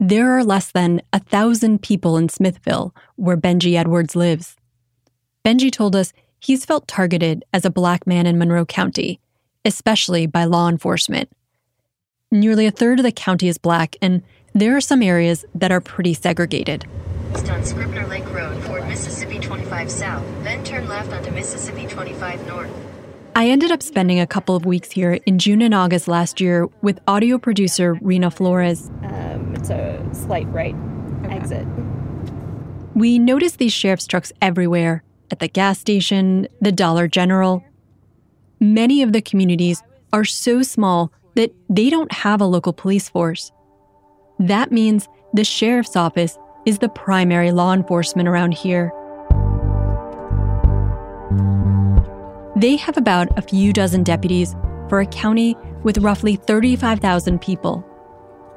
There 0.00 0.32
are 0.38 0.42
less 0.42 0.72
than 0.72 1.02
a 1.12 1.20
thousand 1.20 1.82
people 1.82 2.16
in 2.16 2.30
Smithville, 2.30 2.94
where 3.16 3.36
Benji 3.36 3.74
Edwards 3.74 4.16
lives. 4.16 4.56
Benji 5.44 5.70
told 5.70 5.94
us 5.94 6.14
he's 6.40 6.64
felt 6.64 6.88
targeted 6.88 7.44
as 7.52 7.66
a 7.66 7.70
black 7.70 8.06
man 8.06 8.26
in 8.26 8.38
Monroe 8.38 8.64
County, 8.64 9.20
especially 9.66 10.26
by 10.26 10.44
law 10.44 10.66
enforcement. 10.66 11.30
Nearly 12.30 12.66
a 12.66 12.70
third 12.70 13.00
of 13.00 13.04
the 13.04 13.12
county 13.12 13.48
is 13.48 13.58
black, 13.58 13.96
and 14.00 14.22
there 14.54 14.74
are 14.74 14.80
some 14.80 15.02
areas 15.02 15.44
that 15.54 15.70
are 15.70 15.82
pretty 15.82 16.14
segregated. 16.14 16.86
East 17.36 17.50
on 17.50 17.64
Scribner 17.64 18.06
Lake 18.06 18.32
Road, 18.32 18.62
Fort 18.64 18.86
Mississippi 18.86 19.38
25 19.38 19.90
South, 19.90 20.24
then 20.42 20.64
turn 20.64 20.88
left 20.88 21.12
onto 21.12 21.30
Mississippi 21.30 21.86
25 21.86 22.46
North. 22.46 22.70
I 23.34 23.50
ended 23.50 23.70
up 23.70 23.82
spending 23.82 24.18
a 24.18 24.26
couple 24.26 24.56
of 24.56 24.64
weeks 24.64 24.90
here 24.90 25.18
in 25.26 25.38
June 25.38 25.60
and 25.60 25.74
August 25.74 26.08
last 26.08 26.40
year 26.40 26.66
with 26.80 26.98
audio 27.06 27.36
producer 27.36 27.96
Reena 27.96 28.32
Flores. 28.32 28.88
Um, 29.02 29.54
it's 29.54 29.68
a 29.68 30.02
slight 30.12 30.46
right 30.48 30.74
okay. 31.24 31.34
exit. 31.34 31.66
We 32.94 33.18
noticed 33.18 33.58
these 33.58 33.74
sheriff's 33.74 34.06
trucks 34.06 34.32
everywhere 34.40 35.02
at 35.30 35.38
the 35.38 35.48
gas 35.48 35.78
station, 35.78 36.48
the 36.62 36.72
Dollar 36.72 37.06
General. 37.06 37.62
Many 38.60 39.02
of 39.02 39.12
the 39.12 39.20
communities 39.20 39.82
are 40.10 40.24
so 40.24 40.62
small 40.62 41.12
that 41.34 41.54
they 41.68 41.90
don't 41.90 42.12
have 42.12 42.40
a 42.40 42.46
local 42.46 42.72
police 42.72 43.10
force. 43.10 43.52
That 44.38 44.72
means 44.72 45.06
the 45.34 45.44
sheriff's 45.44 45.96
office 45.96 46.38
is 46.66 46.78
the 46.78 46.88
primary 46.88 47.52
law 47.52 47.72
enforcement 47.72 48.28
around 48.28 48.52
here. 48.52 48.92
They 52.56 52.76
have 52.76 52.96
about 52.96 53.38
a 53.38 53.42
few 53.42 53.72
dozen 53.72 54.02
deputies 54.02 54.56
for 54.88 55.00
a 55.00 55.06
county 55.06 55.56
with 55.84 55.98
roughly 55.98 56.36
35,000 56.36 57.40
people. 57.40 57.84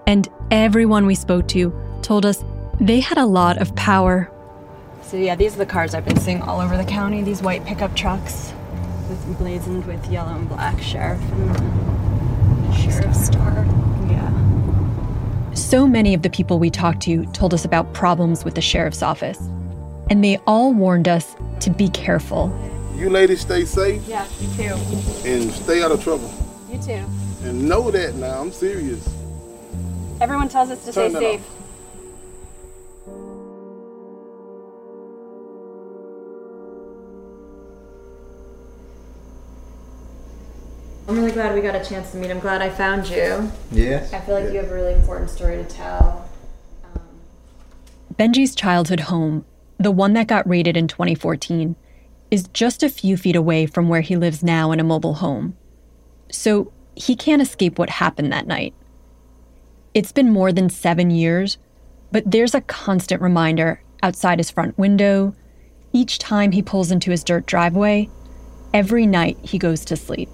And 0.07 0.27
everyone 0.51 1.05
we 1.05 1.15
spoke 1.15 1.47
to 1.49 1.73
told 2.01 2.25
us 2.25 2.43
they 2.79 2.99
had 2.99 3.17
a 3.17 3.25
lot 3.25 3.57
of 3.59 3.75
power. 3.75 4.31
So, 5.03 5.17
yeah, 5.17 5.35
these 5.35 5.55
are 5.55 5.59
the 5.59 5.65
cars 5.65 5.93
I've 5.93 6.05
been 6.05 6.19
seeing 6.19 6.41
all 6.41 6.61
over 6.61 6.77
the 6.77 6.85
county 6.85 7.21
these 7.21 7.41
white 7.41 7.65
pickup 7.65 7.95
trucks 7.95 8.53
with 9.09 9.37
blazoned 9.37 9.85
with 9.85 10.09
yellow 10.09 10.35
and 10.35 10.47
black 10.47 10.79
sheriff 10.81 11.21
and 11.21 12.75
sheriff 12.75 13.15
star. 13.15 13.65
So 15.53 15.87
many 15.87 16.13
of 16.13 16.21
the 16.21 16.29
people 16.29 16.59
we 16.59 16.69
talked 16.69 17.01
to 17.03 17.25
told 17.27 17.53
us 17.53 17.65
about 17.65 17.93
problems 17.93 18.45
with 18.45 18.55
the 18.55 18.61
sheriff's 18.61 19.01
office, 19.01 19.39
and 20.09 20.23
they 20.23 20.37
all 20.47 20.73
warned 20.73 21.07
us 21.07 21.35
to 21.61 21.69
be 21.69 21.89
careful. 21.89 22.51
You 22.95 23.09
ladies 23.09 23.41
stay 23.41 23.65
safe. 23.65 24.01
Yeah, 24.07 24.27
you 24.39 24.47
too. 24.55 24.75
And 25.27 25.51
stay 25.51 25.83
out 25.83 25.91
of 25.91 26.03
trouble. 26.03 26.31
You 26.71 26.79
too. 26.81 27.05
And 27.43 27.67
know 27.67 27.91
that 27.91 28.15
now, 28.15 28.41
I'm 28.41 28.51
serious. 28.51 29.07
Everyone 30.21 30.49
tells 30.49 30.69
us 30.69 30.83
to 30.85 30.91
Turn 30.91 31.11
stay 31.11 31.19
safe. 31.19 31.41
Off. 31.41 31.58
We 41.59 41.67
got 41.67 41.75
a 41.75 41.83
chance 41.83 42.11
to 42.11 42.17
meet. 42.17 42.31
I'm 42.31 42.39
glad 42.39 42.61
I 42.61 42.69
found 42.69 43.09
you. 43.09 43.51
Yes. 43.71 44.13
I 44.13 44.21
feel 44.21 44.35
like 44.35 44.45
yeah. 44.45 44.51
you 44.51 44.57
have 44.59 44.71
a 44.71 44.73
really 44.73 44.93
important 44.93 45.29
story 45.29 45.57
to 45.57 45.65
tell. 45.65 46.29
Um, 46.85 47.01
Benji's 48.17 48.55
childhood 48.55 49.01
home, 49.01 49.45
the 49.77 49.91
one 49.91 50.13
that 50.13 50.27
got 50.27 50.47
raided 50.47 50.77
in 50.77 50.87
2014, 50.87 51.75
is 52.31 52.47
just 52.53 52.81
a 52.81 52.89
few 52.89 53.17
feet 53.17 53.35
away 53.35 53.65
from 53.65 53.89
where 53.89 54.01
he 54.01 54.15
lives 54.15 54.41
now 54.41 54.71
in 54.71 54.79
a 54.79 54.83
mobile 54.83 55.15
home. 55.15 55.57
So 56.31 56.71
he 56.95 57.15
can't 57.15 57.41
escape 57.41 57.77
what 57.77 57.89
happened 57.89 58.31
that 58.31 58.47
night. 58.47 58.73
It's 59.93 60.11
been 60.11 60.31
more 60.31 60.53
than 60.53 60.69
seven 60.69 61.11
years, 61.11 61.57
but 62.11 62.29
there's 62.29 62.55
a 62.55 62.61
constant 62.61 63.21
reminder 63.21 63.81
outside 64.01 64.39
his 64.39 64.51
front 64.51 64.77
window, 64.77 65.35
each 65.91 66.19
time 66.19 66.51
he 66.51 66.61
pulls 66.61 66.91
into 66.91 67.11
his 67.11 67.23
dirt 67.23 67.45
driveway, 67.45 68.09
every 68.73 69.05
night 69.05 69.37
he 69.41 69.57
goes 69.57 69.83
to 69.85 69.97
sleep. 69.97 70.29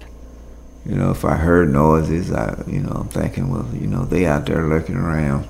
You 0.88 0.94
know, 0.94 1.10
if 1.10 1.24
I 1.24 1.34
heard 1.34 1.72
noises, 1.72 2.32
I, 2.32 2.62
you 2.68 2.78
know, 2.78 2.92
I'm 2.92 3.08
thinking, 3.08 3.50
well, 3.50 3.68
you 3.74 3.88
know, 3.88 4.04
they 4.04 4.24
out 4.24 4.46
there 4.46 4.68
looking 4.68 4.94
around. 4.94 5.48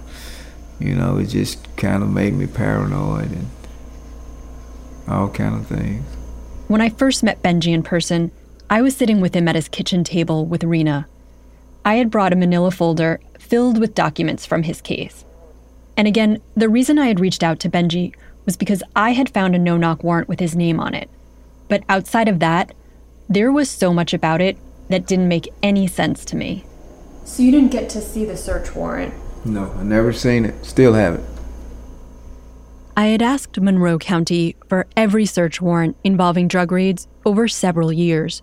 You 0.81 0.95
know, 0.95 1.19
it 1.19 1.27
just 1.27 1.77
kind 1.77 2.03
of 2.03 2.09
made 2.09 2.33
me 2.33 2.47
paranoid 2.47 3.31
and 3.33 3.47
all 5.07 5.29
kind 5.29 5.55
of 5.55 5.67
things. 5.67 6.05
When 6.69 6.81
I 6.81 6.89
first 6.89 7.23
met 7.23 7.43
Benji 7.43 7.75
in 7.75 7.83
person, 7.83 8.31
I 8.71 8.81
was 8.81 8.97
sitting 8.97 9.21
with 9.21 9.35
him 9.35 9.47
at 9.47 9.55
his 9.55 9.69
kitchen 9.69 10.05
table 10.05 10.47
with 10.47 10.63
Reena. 10.63 11.05
I 11.85 11.97
had 11.97 12.11
brought 12.11 12.33
a 12.33 12.37
manila 12.37 12.71
folder 12.71 13.21
filled 13.39 13.79
with 13.79 13.95
documents 13.95 14.47
from 14.47 14.63
his 14.63 14.81
case. 14.81 15.25
And 15.99 16.09
again, 16.09 16.41
the 16.57 16.69
reason 16.69 16.99
I 16.99 17.07
had 17.07 17.21
reached 17.21 17.43
out 17.43 17.61
to 17.61 17.71
Benji 17.71 18.15
was 18.45 18.57
because 18.57 18.83
I 18.95 19.13
had 19.13 19.31
found 19.31 19.55
a 19.55 19.59
no 19.59 19.77
knock 19.77 20.03
warrant 20.03 20.29
with 20.29 20.41
his 20.41 20.57
name 20.57 20.81
on 20.81 20.95
it. 20.95 21.11
But 21.69 21.85
outside 21.89 22.29
of 22.29 22.41
that, 22.41 22.75
there 23.29 23.53
was 23.53 23.69
so 23.69 23.93
much 23.93 24.15
about 24.15 24.41
it 24.41 24.57
that 24.89 25.07
didn't 25.07 25.29
make 25.29 25.53
any 25.63 25.87
sense 25.87 26.25
to 26.27 26.37
me. 26.37 26.65
So 27.25 27.43
you 27.43 27.51
didn't 27.51 27.73
get 27.73 27.89
to 27.91 28.01
see 28.01 28.25
the 28.25 28.37
search 28.37 28.75
warrant? 28.75 29.15
No, 29.45 29.73
I 29.77 29.83
never 29.83 30.13
seen 30.13 30.45
it. 30.45 30.65
Still 30.65 30.95
haven't. 30.95 31.25
I 32.97 33.07
had 33.07 33.23
asked 33.23 33.61
Monroe 33.61 33.99
County 33.99 34.57
for 34.69 34.87
every 34.97 35.27
search 35.27 35.61
warrant 35.61 35.97
involving 36.03 36.49
drug 36.49 36.73
raids 36.73 37.09
over 37.25 37.47
several 37.47 37.93
years. 37.93 38.43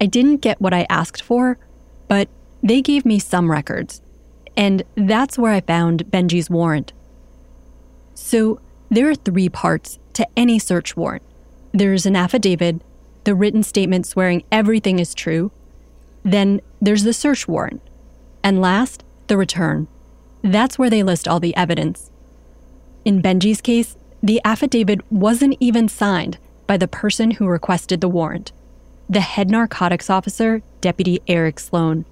I 0.00 0.06
didn't 0.06 0.38
get 0.38 0.60
what 0.60 0.74
I 0.74 0.86
asked 0.90 1.22
for, 1.22 1.58
but 2.08 2.28
they 2.62 2.82
gave 2.82 3.06
me 3.06 3.18
some 3.18 3.50
records. 3.50 4.02
And 4.56 4.82
that's 4.94 5.38
where 5.38 5.52
I 5.52 5.60
found 5.60 6.10
Benji's 6.10 6.50
warrant. 6.50 6.92
So 8.14 8.60
there 8.90 9.08
are 9.08 9.14
three 9.14 9.48
parts 9.48 9.98
to 10.14 10.26
any 10.36 10.58
search 10.58 10.96
warrant 10.96 11.22
there's 11.72 12.06
an 12.06 12.14
affidavit 12.14 12.82
the 13.24 13.34
written 13.34 13.62
statement 13.62 14.06
swearing 14.06 14.44
everything 14.50 14.98
is 14.98 15.14
true. 15.14 15.52
Then 16.22 16.60
there's 16.80 17.04
the 17.04 17.12
search 17.12 17.46
warrant. 17.46 17.82
And 18.42 18.60
last, 18.60 19.04
the 19.28 19.36
return. 19.36 19.88
That's 20.42 20.78
where 20.78 20.90
they 20.90 21.02
list 21.02 21.28
all 21.28 21.40
the 21.40 21.56
evidence. 21.56 22.10
In 23.04 23.22
Benji's 23.22 23.60
case, 23.60 23.96
the 24.22 24.40
affidavit 24.44 25.00
wasn't 25.10 25.56
even 25.60 25.88
signed 25.88 26.38
by 26.66 26.76
the 26.76 26.88
person 26.88 27.32
who 27.32 27.46
requested 27.46 28.00
the 28.00 28.08
warrant 28.08 28.52
the 29.08 29.20
head 29.20 29.50
narcotics 29.50 30.08
officer, 30.08 30.62
Deputy 30.80 31.20
Eric 31.28 31.60
Sloan. 31.60 32.06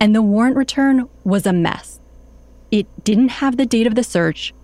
And 0.00 0.14
the 0.14 0.22
warrant 0.22 0.56
return 0.56 1.10
was 1.24 1.44
a 1.44 1.52
mess. 1.52 2.00
It 2.70 2.86
didn't 3.04 3.28
have 3.28 3.58
the 3.58 3.66
date 3.66 3.86
of 3.86 3.94
the 3.94 4.04
search, 4.04 4.54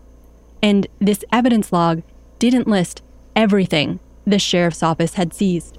and 0.62 0.86
this 0.98 1.26
evidence 1.30 1.72
log 1.72 2.02
didn't 2.38 2.66
list 2.66 3.02
everything 3.36 4.00
the 4.30 4.38
sheriff's 4.38 4.82
office 4.82 5.14
had 5.14 5.32
seized. 5.32 5.78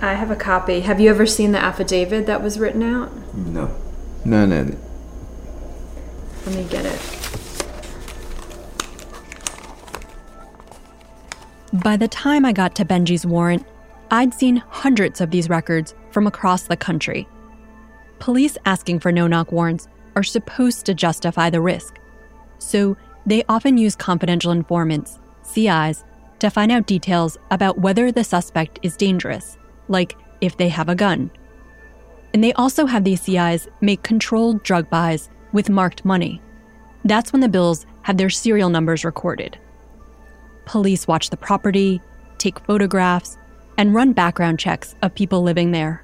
I 0.00 0.14
have 0.14 0.30
a 0.30 0.36
copy. 0.36 0.80
Have 0.80 1.00
you 1.00 1.08
ever 1.08 1.26
seen 1.26 1.52
the 1.52 1.58
affidavit 1.58 2.26
that 2.26 2.42
was 2.42 2.58
written 2.58 2.82
out? 2.82 3.10
No, 3.34 3.74
none 4.24 4.52
of 4.52 4.68
it. 4.70 4.78
Let 6.46 6.54
me 6.56 6.64
get 6.64 6.84
it. 6.84 7.00
By 11.72 11.96
the 11.96 12.08
time 12.08 12.44
I 12.44 12.52
got 12.52 12.74
to 12.76 12.84
Benji's 12.84 13.26
warrant, 13.26 13.64
I'd 14.10 14.34
seen 14.34 14.56
hundreds 14.68 15.20
of 15.20 15.30
these 15.30 15.48
records 15.48 15.94
from 16.10 16.26
across 16.26 16.64
the 16.64 16.76
country. 16.76 17.28
Police 18.18 18.56
asking 18.64 19.00
for 19.00 19.12
no 19.12 19.26
knock 19.26 19.52
warrants 19.52 19.88
are 20.14 20.22
supposed 20.22 20.86
to 20.86 20.94
justify 20.94 21.50
the 21.50 21.60
risk. 21.60 21.98
So 22.58 22.96
they 23.26 23.44
often 23.48 23.78
use 23.78 23.96
confidential 23.96 24.52
informants, 24.52 25.18
CIs, 25.42 26.04
to 26.38 26.50
find 26.50 26.70
out 26.70 26.86
details 26.86 27.38
about 27.50 27.78
whether 27.78 28.12
the 28.12 28.24
suspect 28.24 28.78
is 28.82 28.96
dangerous, 28.96 29.56
like 29.88 30.16
if 30.40 30.56
they 30.56 30.68
have 30.68 30.88
a 30.88 30.94
gun. 30.94 31.30
And 32.34 32.44
they 32.44 32.52
also 32.54 32.86
have 32.86 33.04
these 33.04 33.22
CIs 33.22 33.68
make 33.80 34.02
controlled 34.02 34.62
drug 34.62 34.90
buys 34.90 35.30
with 35.52 35.70
marked 35.70 36.04
money. 36.04 36.42
That's 37.04 37.32
when 37.32 37.40
the 37.40 37.48
bills 37.48 37.86
have 38.02 38.18
their 38.18 38.30
serial 38.30 38.68
numbers 38.68 39.04
recorded, 39.04 39.58
police 40.64 41.06
watch 41.06 41.30
the 41.30 41.36
property, 41.36 42.00
take 42.38 42.58
photographs, 42.60 43.38
and 43.78 43.94
run 43.94 44.12
background 44.12 44.58
checks 44.58 44.94
of 45.02 45.14
people 45.14 45.42
living 45.42 45.70
there. 45.70 46.02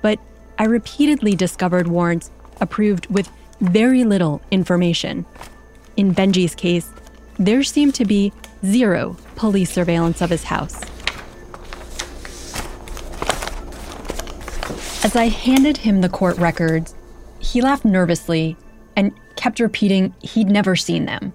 But 0.00 0.18
I 0.58 0.64
repeatedly 0.64 1.34
discovered 1.34 1.88
warrants 1.88 2.30
approved 2.60 3.06
with 3.06 3.30
very 3.60 4.04
little 4.04 4.40
information. 4.50 5.26
In 5.96 6.14
Benji's 6.14 6.54
case, 6.54 6.90
there 7.38 7.62
seemed 7.62 7.94
to 7.96 8.04
be 8.04 8.32
zero 8.64 9.16
police 9.36 9.70
surveillance 9.70 10.20
of 10.20 10.30
his 10.30 10.44
house. 10.44 10.80
As 15.04 15.16
I 15.16 15.28
handed 15.28 15.78
him 15.78 16.00
the 16.00 16.08
court 16.08 16.38
records, 16.38 16.94
he 17.40 17.60
laughed 17.60 17.84
nervously 17.84 18.56
and 18.96 19.12
kept 19.36 19.58
repeating 19.58 20.14
he'd 20.22 20.48
never 20.48 20.76
seen 20.76 21.06
them. 21.06 21.32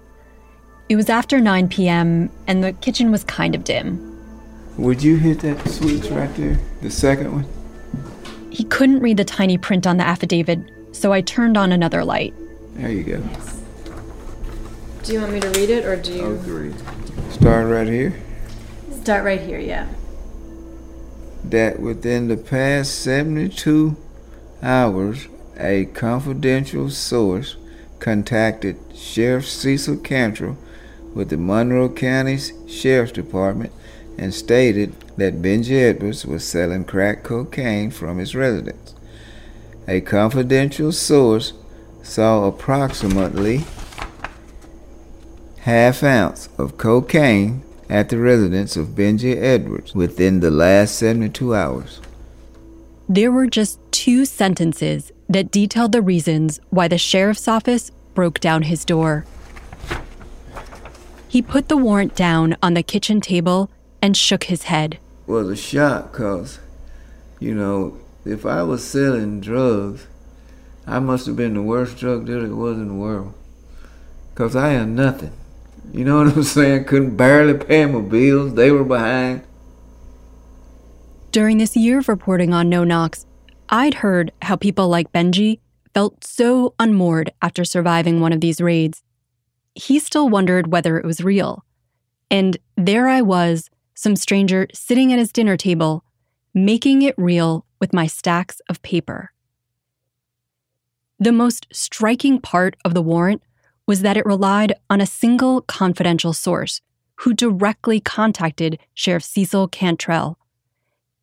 It 0.88 0.96
was 0.96 1.10
after 1.10 1.38
9 1.38 1.68
p.m., 1.68 2.30
and 2.46 2.64
the 2.64 2.72
kitchen 2.72 3.10
was 3.10 3.22
kind 3.24 3.54
of 3.54 3.62
dim. 3.64 4.04
Would 4.78 5.02
you 5.02 5.16
hit 5.16 5.40
that 5.40 5.68
switch 5.68 6.06
right 6.06 6.34
there? 6.36 6.58
The 6.80 6.90
second 6.90 7.32
one? 7.32 7.46
He 8.50 8.64
couldn't 8.64 9.00
read 9.00 9.18
the 9.18 9.24
tiny 9.24 9.58
print 9.58 9.86
on 9.86 9.98
the 9.98 10.06
affidavit, 10.06 10.60
so 10.92 11.12
I 11.12 11.20
turned 11.20 11.58
on 11.58 11.72
another 11.72 12.04
light. 12.04 12.32
There 12.76 12.90
you 12.90 13.04
go. 13.04 13.22
Do 15.02 15.12
you 15.12 15.20
want 15.20 15.32
me 15.32 15.40
to 15.40 15.48
read 15.50 15.70
it 15.70 15.84
or 15.84 15.96
do 15.96 16.12
you? 16.12 16.34
Agreed. 16.34 16.74
Start 17.30 17.70
right 17.70 17.86
here. 17.86 18.20
Start 19.02 19.24
right 19.24 19.40
here, 19.40 19.58
yeah. 19.58 19.88
That 21.44 21.80
within 21.80 22.28
the 22.28 22.36
past 22.36 23.00
72 23.00 23.96
hours, 24.62 25.28
a 25.56 25.86
confidential 25.86 26.90
source 26.90 27.56
contacted 28.00 28.76
Sheriff 28.94 29.48
Cecil 29.48 29.98
Cantrell 29.98 30.58
with 31.14 31.30
the 31.30 31.36
Monroe 31.36 31.88
County 31.88 32.38
Sheriff's 32.68 33.12
Department 33.12 33.72
and 34.18 34.34
stated 34.34 34.94
that 35.16 35.40
Benji 35.40 35.80
Edwards 35.80 36.26
was 36.26 36.44
selling 36.44 36.84
crack 36.84 37.22
cocaine 37.22 37.90
from 37.90 38.18
his 38.18 38.34
residence. 38.34 38.94
A 39.86 40.00
confidential 40.00 40.92
source 40.92 41.54
saw 42.02 42.46
approximately 42.46 43.64
half 45.68 46.02
ounce 46.02 46.48
of 46.56 46.78
cocaine 46.78 47.62
at 47.90 48.08
the 48.08 48.16
residence 48.16 48.74
of 48.74 48.96
Benji 48.96 49.36
Edwards 49.36 49.94
within 49.94 50.40
the 50.40 50.50
last 50.50 50.96
72 50.96 51.54
hours. 51.54 52.00
There 53.06 53.30
were 53.30 53.46
just 53.46 53.78
two 53.90 54.24
sentences 54.24 55.12
that 55.28 55.50
detailed 55.50 55.92
the 55.92 56.00
reasons 56.00 56.58
why 56.70 56.88
the 56.88 56.96
sheriff's 56.96 57.46
office 57.46 57.90
broke 58.14 58.40
down 58.40 58.62
his 58.62 58.86
door. 58.86 59.26
He 61.28 61.42
put 61.42 61.68
the 61.68 61.76
warrant 61.76 62.16
down 62.16 62.56
on 62.62 62.72
the 62.72 62.82
kitchen 62.82 63.20
table 63.20 63.70
and 64.00 64.16
shook 64.16 64.44
his 64.44 64.62
head. 64.64 64.94
It 64.94 65.30
Was 65.30 65.50
a 65.50 65.56
shock 65.56 66.12
because, 66.12 66.60
you 67.40 67.54
know, 67.54 67.98
if 68.24 68.46
I 68.46 68.62
was 68.62 68.82
selling 68.82 69.42
drugs, 69.42 70.06
I 70.86 70.98
must 70.98 71.26
have 71.26 71.36
been 71.36 71.52
the 71.52 71.62
worst 71.62 71.98
drug 71.98 72.24
dealer 72.24 72.46
there 72.46 72.56
was 72.56 72.78
in 72.78 72.88
the 72.88 72.94
world. 72.94 73.34
Because 74.32 74.56
I 74.56 74.70
had 74.70 74.88
nothing. 74.88 75.32
You 75.92 76.04
know 76.04 76.18
what 76.18 76.36
I'm 76.36 76.42
saying? 76.42 76.84
Couldn't 76.84 77.16
barely 77.16 77.54
pay 77.54 77.86
my 77.86 78.00
bills. 78.00 78.54
They 78.54 78.70
were 78.70 78.84
behind. 78.84 79.42
During 81.32 81.58
this 81.58 81.76
year 81.76 81.98
of 81.98 82.08
reporting 82.08 82.52
on 82.52 82.68
No 82.68 82.84
Knocks, 82.84 83.26
I'd 83.68 83.94
heard 83.94 84.32
how 84.42 84.56
people 84.56 84.88
like 84.88 85.12
Benji 85.12 85.60
felt 85.94 86.24
so 86.24 86.74
unmoored 86.78 87.32
after 87.42 87.64
surviving 87.64 88.20
one 88.20 88.32
of 88.32 88.40
these 88.40 88.60
raids. 88.60 89.02
He 89.74 89.98
still 89.98 90.28
wondered 90.28 90.72
whether 90.72 90.98
it 90.98 91.04
was 91.04 91.22
real. 91.22 91.64
And 92.30 92.56
there 92.76 93.08
I 93.08 93.22
was, 93.22 93.70
some 93.94 94.16
stranger 94.16 94.66
sitting 94.72 95.12
at 95.12 95.18
his 95.18 95.32
dinner 95.32 95.56
table, 95.56 96.04
making 96.54 97.02
it 97.02 97.14
real 97.18 97.66
with 97.80 97.92
my 97.92 98.06
stacks 98.06 98.60
of 98.68 98.82
paper. 98.82 99.32
The 101.18 101.32
most 101.32 101.66
striking 101.72 102.40
part 102.40 102.76
of 102.84 102.94
the 102.94 103.02
warrant 103.02 103.42
was 103.88 104.02
that 104.02 104.18
it 104.18 104.26
relied 104.26 104.74
on 104.90 105.00
a 105.00 105.06
single 105.06 105.62
confidential 105.62 106.34
source 106.34 106.82
who 107.16 107.32
directly 107.32 107.98
contacted 107.98 108.78
Sheriff 108.92 109.24
Cecil 109.24 109.66
Cantrell. 109.68 110.38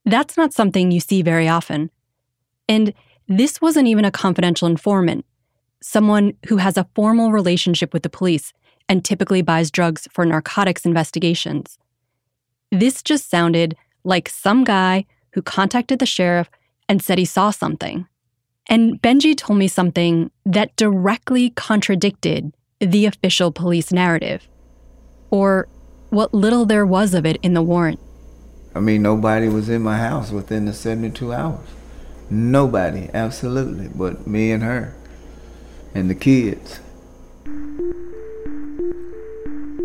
That's 0.04 0.36
not 0.36 0.51
something 0.51 0.91
you 0.91 0.99
see 0.99 1.21
very 1.21 1.47
often. 1.47 1.91
And 2.67 2.93
this 3.28 3.62
wasn't 3.62 3.88
even 3.88 4.04
a 4.04 4.12
confidential 4.12 4.67
informant, 4.67 5.25
someone 5.82 6.34
who 6.47 6.58
has 6.58 6.75
a 6.75 6.88
formal 6.95 7.32
relationship 7.32 7.93
with 7.93 8.01
the 8.01 8.10
police 8.10 8.51
and 8.89 9.06
typically 9.06 9.43
buys 9.43 9.69
drugs 9.69 10.08
for 10.12 10.25
narcotics 10.25 10.86
investigations. 10.86 11.78
This 12.71 13.04
just 13.04 13.30
sounded 13.30 13.78
like 14.04 14.28
some 14.28 14.63
guy 14.63 15.06
who 15.34 15.43
contacted 15.43 15.99
the 15.99 16.06
sheriff 16.08 16.49
and 16.89 17.01
said 17.01 17.19
he 17.19 17.25
saw 17.25 17.51
something. 17.51 18.08
And 18.67 19.01
Benji 19.01 19.38
told 19.38 19.60
me 19.60 19.67
something 19.67 20.32
that 20.45 20.75
directly 20.75 21.51
contradicted 21.51 22.54
the 22.80 23.06
official 23.06 23.51
police 23.51 23.91
narrative, 23.91 24.47
or 25.30 25.67
what 26.10 26.34
little 26.34 26.65
there 26.65 26.86
was 26.86 27.13
of 27.13 27.25
it 27.25 27.38
in 27.43 27.54
the 27.54 27.62
warrant. 27.62 27.99
I 28.73 28.80
mean, 28.80 29.01
nobody 29.01 29.47
was 29.47 29.69
in 29.69 29.82
my 29.82 29.97
house 29.97 30.32
within 30.32 30.65
the 30.65 30.73
72 30.73 31.32
hours. 31.32 31.67
Nobody, 32.30 33.10
absolutely, 33.13 33.89
but 33.93 34.25
me 34.25 34.51
and 34.51 34.63
her 34.63 34.95
and 35.93 36.10
the 36.10 36.15
kids. 36.15 36.80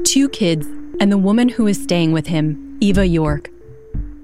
Two 0.05 0.29
kids 0.31 0.67
and 1.01 1.13
the 1.13 1.19
woman 1.19 1.51
who 1.51 1.65
was 1.65 1.81
staying 1.81 2.13
with 2.13 2.27
him, 2.27 2.77
Eva 2.81 3.07
York. 3.07 3.51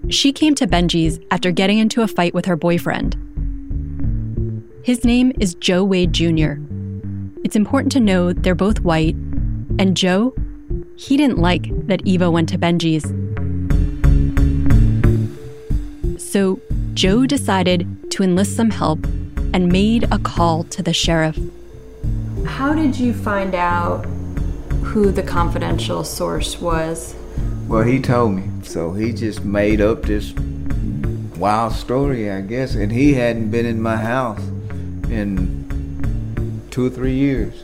She 0.08 0.32
came 0.32 0.54
to 0.56 0.66
Benji's 0.66 1.20
after 1.30 1.52
getting 1.52 1.78
into 1.78 2.02
a 2.02 2.08
fight 2.08 2.34
with 2.34 2.46
her 2.46 2.56
boyfriend. 2.56 3.16
His 4.86 5.04
name 5.04 5.32
is 5.40 5.54
Joe 5.56 5.82
Wade 5.82 6.12
Jr. 6.12 6.52
It's 7.42 7.56
important 7.56 7.90
to 7.90 7.98
know 7.98 8.32
they're 8.32 8.54
both 8.54 8.82
white, 8.82 9.16
and 9.80 9.96
Joe, 9.96 10.32
he 10.94 11.16
didn't 11.16 11.38
like 11.38 11.88
that 11.88 12.02
Eva 12.04 12.30
went 12.30 12.48
to 12.50 12.56
Benji's. 12.56 13.02
So 16.22 16.60
Joe 16.94 17.26
decided 17.26 18.12
to 18.12 18.22
enlist 18.22 18.54
some 18.54 18.70
help 18.70 19.04
and 19.52 19.72
made 19.72 20.04
a 20.12 20.20
call 20.20 20.62
to 20.62 20.84
the 20.84 20.92
sheriff. 20.92 21.36
How 22.44 22.72
did 22.72 22.96
you 22.96 23.12
find 23.12 23.56
out 23.56 24.04
who 24.84 25.10
the 25.10 25.24
confidential 25.24 26.04
source 26.04 26.60
was? 26.60 27.16
Well, 27.66 27.82
he 27.82 28.00
told 28.00 28.36
me. 28.36 28.44
So 28.62 28.92
he 28.92 29.12
just 29.12 29.44
made 29.44 29.80
up 29.80 30.04
this 30.04 30.32
wild 31.36 31.72
story, 31.72 32.30
I 32.30 32.40
guess. 32.40 32.76
And 32.76 32.92
he 32.92 33.14
hadn't 33.14 33.50
been 33.50 33.66
in 33.66 33.82
my 33.82 33.96
house 33.96 34.40
in 35.10 36.62
two 36.70 36.86
or 36.86 36.90
three 36.90 37.14
years. 37.14 37.62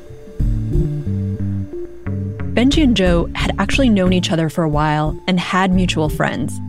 Benji 2.55 2.83
and 2.83 2.97
Joe 2.97 3.31
had 3.35 3.55
actually 3.59 3.89
known 3.89 4.13
each 4.13 4.31
other 4.31 4.49
for 4.49 4.63
a 4.63 4.69
while 4.69 5.19
and 5.27 5.41
had 5.41 5.73
mutual 5.73 6.09
friends. 6.09 6.61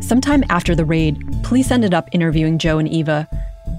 Sometime 0.00 0.44
after 0.50 0.74
the 0.74 0.84
raid, 0.84 1.18
police 1.42 1.70
ended 1.70 1.92
up 1.92 2.08
interviewing 2.12 2.58
Joe 2.58 2.78
and 2.78 2.88
Eva. 2.88 3.28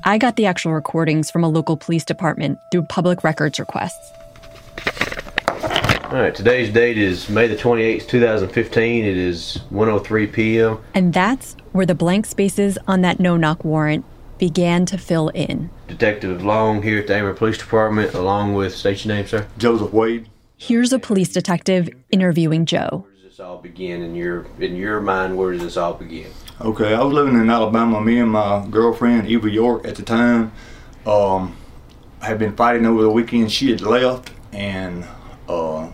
I 0.03 0.17
got 0.17 0.35
the 0.35 0.45
actual 0.45 0.73
recordings 0.73 1.31
from 1.31 1.43
a 1.43 1.49
local 1.49 1.77
police 1.77 2.03
department 2.03 2.59
through 2.71 2.83
public 2.83 3.23
records 3.23 3.59
requests. 3.59 4.11
All 6.05 6.15
right, 6.15 6.33
today's 6.33 6.73
date 6.73 6.97
is 6.97 7.29
May 7.29 7.47
the 7.47 7.55
28th, 7.55 8.07
2015. 8.07 9.05
It 9.05 9.15
is 9.15 9.59
1:03 9.71 10.33
p.m. 10.33 10.79
And 10.93 11.13
that's 11.13 11.55
where 11.71 11.85
the 11.85 11.95
blank 11.95 12.25
spaces 12.25 12.77
on 12.87 13.01
that 13.01 13.19
no-knock 13.19 13.63
warrant 13.63 14.05
began 14.39 14.85
to 14.87 14.97
fill 14.97 15.29
in. 15.29 15.69
Detective 15.87 16.43
Long 16.43 16.81
here 16.81 16.99
at 16.99 17.07
the 17.07 17.15
Amory 17.15 17.35
Police 17.35 17.57
Department, 17.57 18.13
along 18.13 18.55
with 18.55 18.75
state 18.75 19.05
your 19.05 19.13
name, 19.15 19.27
sir. 19.27 19.47
Joseph 19.57 19.93
Wade. 19.93 20.27
Here's 20.57 20.91
a 20.91 20.99
police 20.99 21.31
detective 21.31 21.89
interviewing 22.11 22.65
Joe. 22.65 23.05
Where 23.05 23.13
does 23.13 23.23
this 23.23 23.39
all 23.39 23.59
begin 23.59 24.01
in 24.01 24.15
your 24.15 24.45
in 24.59 24.75
your 24.75 24.99
mind? 24.99 25.37
Where 25.37 25.53
does 25.53 25.61
this 25.61 25.77
all 25.77 25.93
begin? 25.93 26.31
Okay, 26.59 26.93
I 26.93 27.01
was 27.03 27.13
living 27.13 27.35
in 27.35 27.49
Alabama. 27.49 28.01
Me 28.01 28.19
and 28.19 28.31
my 28.31 28.65
girlfriend 28.69 29.27
Eva 29.27 29.49
York 29.49 29.87
at 29.87 29.95
the 29.95 30.03
time 30.03 30.51
um, 31.05 31.55
had 32.21 32.39
been 32.39 32.55
fighting 32.55 32.85
over 32.85 33.01
the 33.01 33.09
weekend. 33.09 33.51
She 33.51 33.71
had 33.71 33.81
left 33.81 34.31
and 34.51 35.05
uh, 35.47 35.89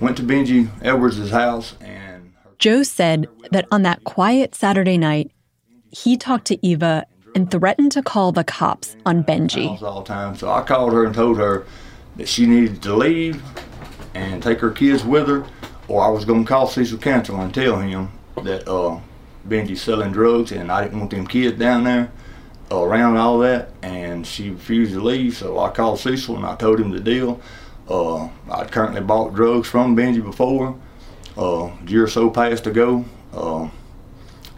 went 0.00 0.16
to 0.18 0.22
Benji 0.22 0.68
Edwards' 0.82 1.30
house. 1.30 1.74
And 1.80 2.34
Joe 2.58 2.82
said 2.82 3.28
that 3.52 3.66
on 3.70 3.82
that 3.82 4.04
quiet 4.04 4.54
Saturday 4.54 4.98
night, 4.98 5.30
he 5.90 6.16
talked 6.18 6.46
to 6.48 6.66
Eva 6.66 7.06
and 7.34 7.50
threatened 7.50 7.92
to 7.92 8.02
call 8.02 8.32
the 8.32 8.44
cops 8.44 8.96
on 9.04 9.24
Benji. 9.24 9.80
all 9.82 10.02
the 10.02 10.06
time. 10.06 10.36
So 10.36 10.50
I 10.50 10.62
called 10.62 10.92
her 10.92 11.04
and 11.04 11.14
told 11.14 11.36
her 11.38 11.66
that 12.16 12.28
she 12.28 12.46
needed 12.46 12.82
to 12.82 12.94
leave 12.94 13.42
and 14.14 14.42
take 14.42 14.60
her 14.60 14.70
kids 14.70 15.04
with 15.04 15.28
her, 15.28 15.44
or 15.88 16.04
I 16.04 16.08
was 16.08 16.24
going 16.24 16.44
to 16.44 16.48
call 16.48 16.66
Cecil 16.68 16.98
Cantrell 16.98 17.40
and 17.40 17.52
tell 17.52 17.78
him 17.80 18.10
that 18.42 18.68
uh, 18.68 19.00
Benji's 19.48 19.82
selling 19.82 20.12
drugs 20.12 20.52
and 20.52 20.70
I 20.70 20.84
didn't 20.84 20.98
want 20.98 21.10
them 21.10 21.26
kids 21.26 21.58
down 21.58 21.84
there 21.84 22.10
around 22.70 23.16
all 23.16 23.38
that. 23.40 23.70
And 23.82 24.26
she 24.26 24.50
refused 24.50 24.92
to 24.92 25.00
leave, 25.00 25.36
so 25.36 25.58
I 25.58 25.70
called 25.70 25.98
Cecil 25.98 26.36
and 26.36 26.46
I 26.46 26.56
told 26.56 26.80
him 26.80 26.90
the 26.90 27.00
deal. 27.00 27.40
Uh, 27.88 28.28
I 28.50 28.64
currently 28.64 29.00
bought 29.00 29.34
drugs 29.34 29.68
from 29.68 29.96
Benji 29.96 30.22
before. 30.24 30.76
Uh, 31.36 31.66
a 31.66 31.78
year 31.86 32.04
or 32.04 32.08
so 32.08 32.30
passed 32.30 32.66
ago. 32.66 33.04
Uh, 33.32 33.68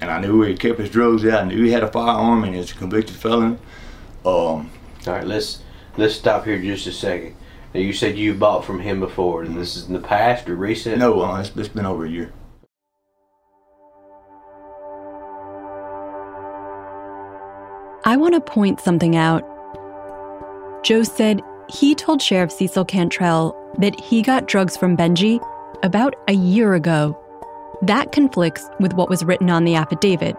and 0.00 0.10
I 0.10 0.20
knew 0.20 0.42
he 0.42 0.54
kept 0.54 0.78
his 0.78 0.90
drugs 0.90 1.24
out. 1.24 1.44
I 1.44 1.44
knew 1.44 1.64
he 1.64 1.70
had 1.70 1.82
a 1.82 1.90
firearm 1.90 2.44
and 2.44 2.54
he 2.54 2.60
was 2.60 2.72
a 2.72 2.74
convicted 2.74 3.16
felon. 3.16 3.58
Um, 4.24 4.26
All 4.26 4.70
right, 5.06 5.26
let's 5.26 5.62
let's 5.96 6.14
stop 6.14 6.44
here 6.44 6.60
just 6.60 6.86
a 6.86 6.92
second. 6.92 7.34
Now, 7.74 7.80
you 7.80 7.92
said 7.92 8.16
you 8.16 8.34
bought 8.34 8.64
from 8.64 8.80
him 8.80 9.00
before, 9.00 9.42
and 9.42 9.56
this 9.56 9.76
is 9.76 9.86
in 9.86 9.92
the 9.92 10.00
past 10.00 10.48
or 10.48 10.56
recent? 10.56 10.98
no, 10.98 11.20
uh, 11.22 11.40
it's, 11.40 11.54
it's 11.56 11.68
been 11.68 11.86
over 11.86 12.06
a 12.06 12.10
year. 12.10 12.32
I 18.04 18.16
want 18.16 18.34
to 18.34 18.40
point 18.40 18.80
something 18.80 19.16
out. 19.16 19.42
Joe 20.84 21.02
said 21.02 21.42
he 21.68 21.94
told 21.94 22.22
Sheriff 22.22 22.52
Cecil 22.52 22.84
Cantrell 22.84 23.54
that 23.78 23.98
he 24.00 24.22
got 24.22 24.46
drugs 24.46 24.76
from 24.76 24.96
Benji 24.96 25.44
about 25.82 26.14
a 26.28 26.32
year 26.32 26.74
ago. 26.74 27.20
That 27.82 28.12
conflicts 28.12 28.68
with 28.80 28.94
what 28.94 29.08
was 29.08 29.24
written 29.24 29.50
on 29.50 29.64
the 29.64 29.74
affidavit 29.74 30.36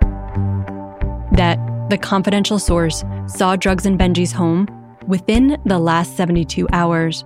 that 1.37 1.59
the 1.89 1.97
confidential 1.97 2.59
source 2.59 3.03
saw 3.27 3.55
drugs 3.55 3.85
in 3.85 3.97
Benji's 3.97 4.31
home 4.31 4.67
within 5.07 5.61
the 5.65 5.79
last 5.79 6.17
72 6.17 6.67
hours. 6.73 7.23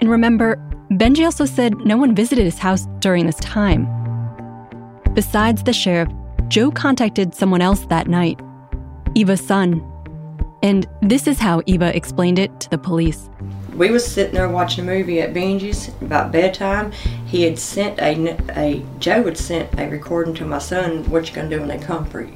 And 0.00 0.10
remember, 0.10 0.56
Benji 0.92 1.24
also 1.24 1.44
said 1.44 1.76
no 1.78 1.96
one 1.96 2.14
visited 2.14 2.44
his 2.44 2.58
house 2.58 2.86
during 3.00 3.26
this 3.26 3.36
time. 3.36 3.88
Besides 5.14 5.62
the 5.64 5.72
sheriff, 5.72 6.08
Joe 6.48 6.70
contacted 6.70 7.34
someone 7.34 7.62
else 7.62 7.86
that 7.86 8.08
night 8.08 8.40
Eva's 9.14 9.44
son. 9.44 9.84
And 10.62 10.86
this 11.02 11.26
is 11.26 11.38
how 11.38 11.62
Eva 11.66 11.94
explained 11.96 12.38
it 12.38 12.60
to 12.60 12.70
the 12.70 12.78
police. 12.78 13.28
We 13.78 13.90
was 13.92 14.04
sitting 14.04 14.34
there 14.34 14.48
watching 14.48 14.82
a 14.82 14.86
movie 14.92 15.20
at 15.20 15.32
Benji's 15.32 15.88
about 16.02 16.32
bedtime. 16.32 16.90
He 17.26 17.42
had 17.44 17.60
sent 17.60 18.00
a, 18.00 18.36
a 18.58 18.84
Joe 18.98 19.22
had 19.22 19.38
sent 19.38 19.78
a 19.78 19.88
recording 19.88 20.34
to 20.34 20.44
my 20.44 20.58
son. 20.58 21.08
What 21.08 21.28
you 21.28 21.34
gonna 21.34 21.48
do 21.48 21.60
when 21.60 21.68
they 21.68 21.78
come 21.78 22.04
for 22.04 22.22
you? 22.22 22.34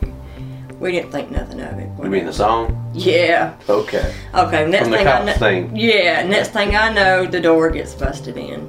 We 0.79 0.93
didn't 0.93 1.11
think 1.11 1.33
nothing 1.33 1.61
of 1.61 1.79
it. 1.81 1.89
You 2.01 2.11
mean 2.11 2.27
the 2.27 2.33
song? 2.33 2.91
Yeah. 2.95 3.57
Okay. 3.69 4.15
Okay. 4.35 4.69
Next 4.71 4.85
From 4.85 4.93
the 4.93 4.99
thing 4.99 5.07
I 5.09 5.13
cops 5.13 5.27
know, 5.27 5.33
thing. 5.35 5.77
yeah. 5.77 6.25
Next 6.27 6.51
thing 6.51 6.77
I 6.77 6.93
know, 6.93 7.27
the 7.27 7.41
door 7.41 7.71
gets 7.71 7.95
busted 7.95 8.37
in. 8.37 8.69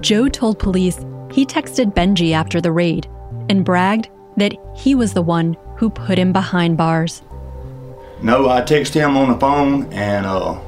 Joe 0.00 0.28
told 0.28 0.58
police 0.58 0.98
he 1.30 1.44
texted 1.44 1.92
Benji 1.92 2.32
after 2.32 2.62
the 2.62 2.72
raid 2.72 3.06
and 3.50 3.62
bragged 3.62 4.08
that 4.38 4.54
he 4.74 4.94
was 4.94 5.12
the 5.12 5.22
one 5.22 5.54
who 5.76 5.90
put 5.90 6.18
him 6.18 6.32
behind 6.32 6.78
bars. 6.78 7.20
No, 8.22 8.48
I 8.48 8.62
texted 8.62 8.94
him 8.94 9.16
on 9.18 9.30
the 9.32 9.38
phone 9.38 9.92
and 9.92 10.24
uh, 10.24 10.58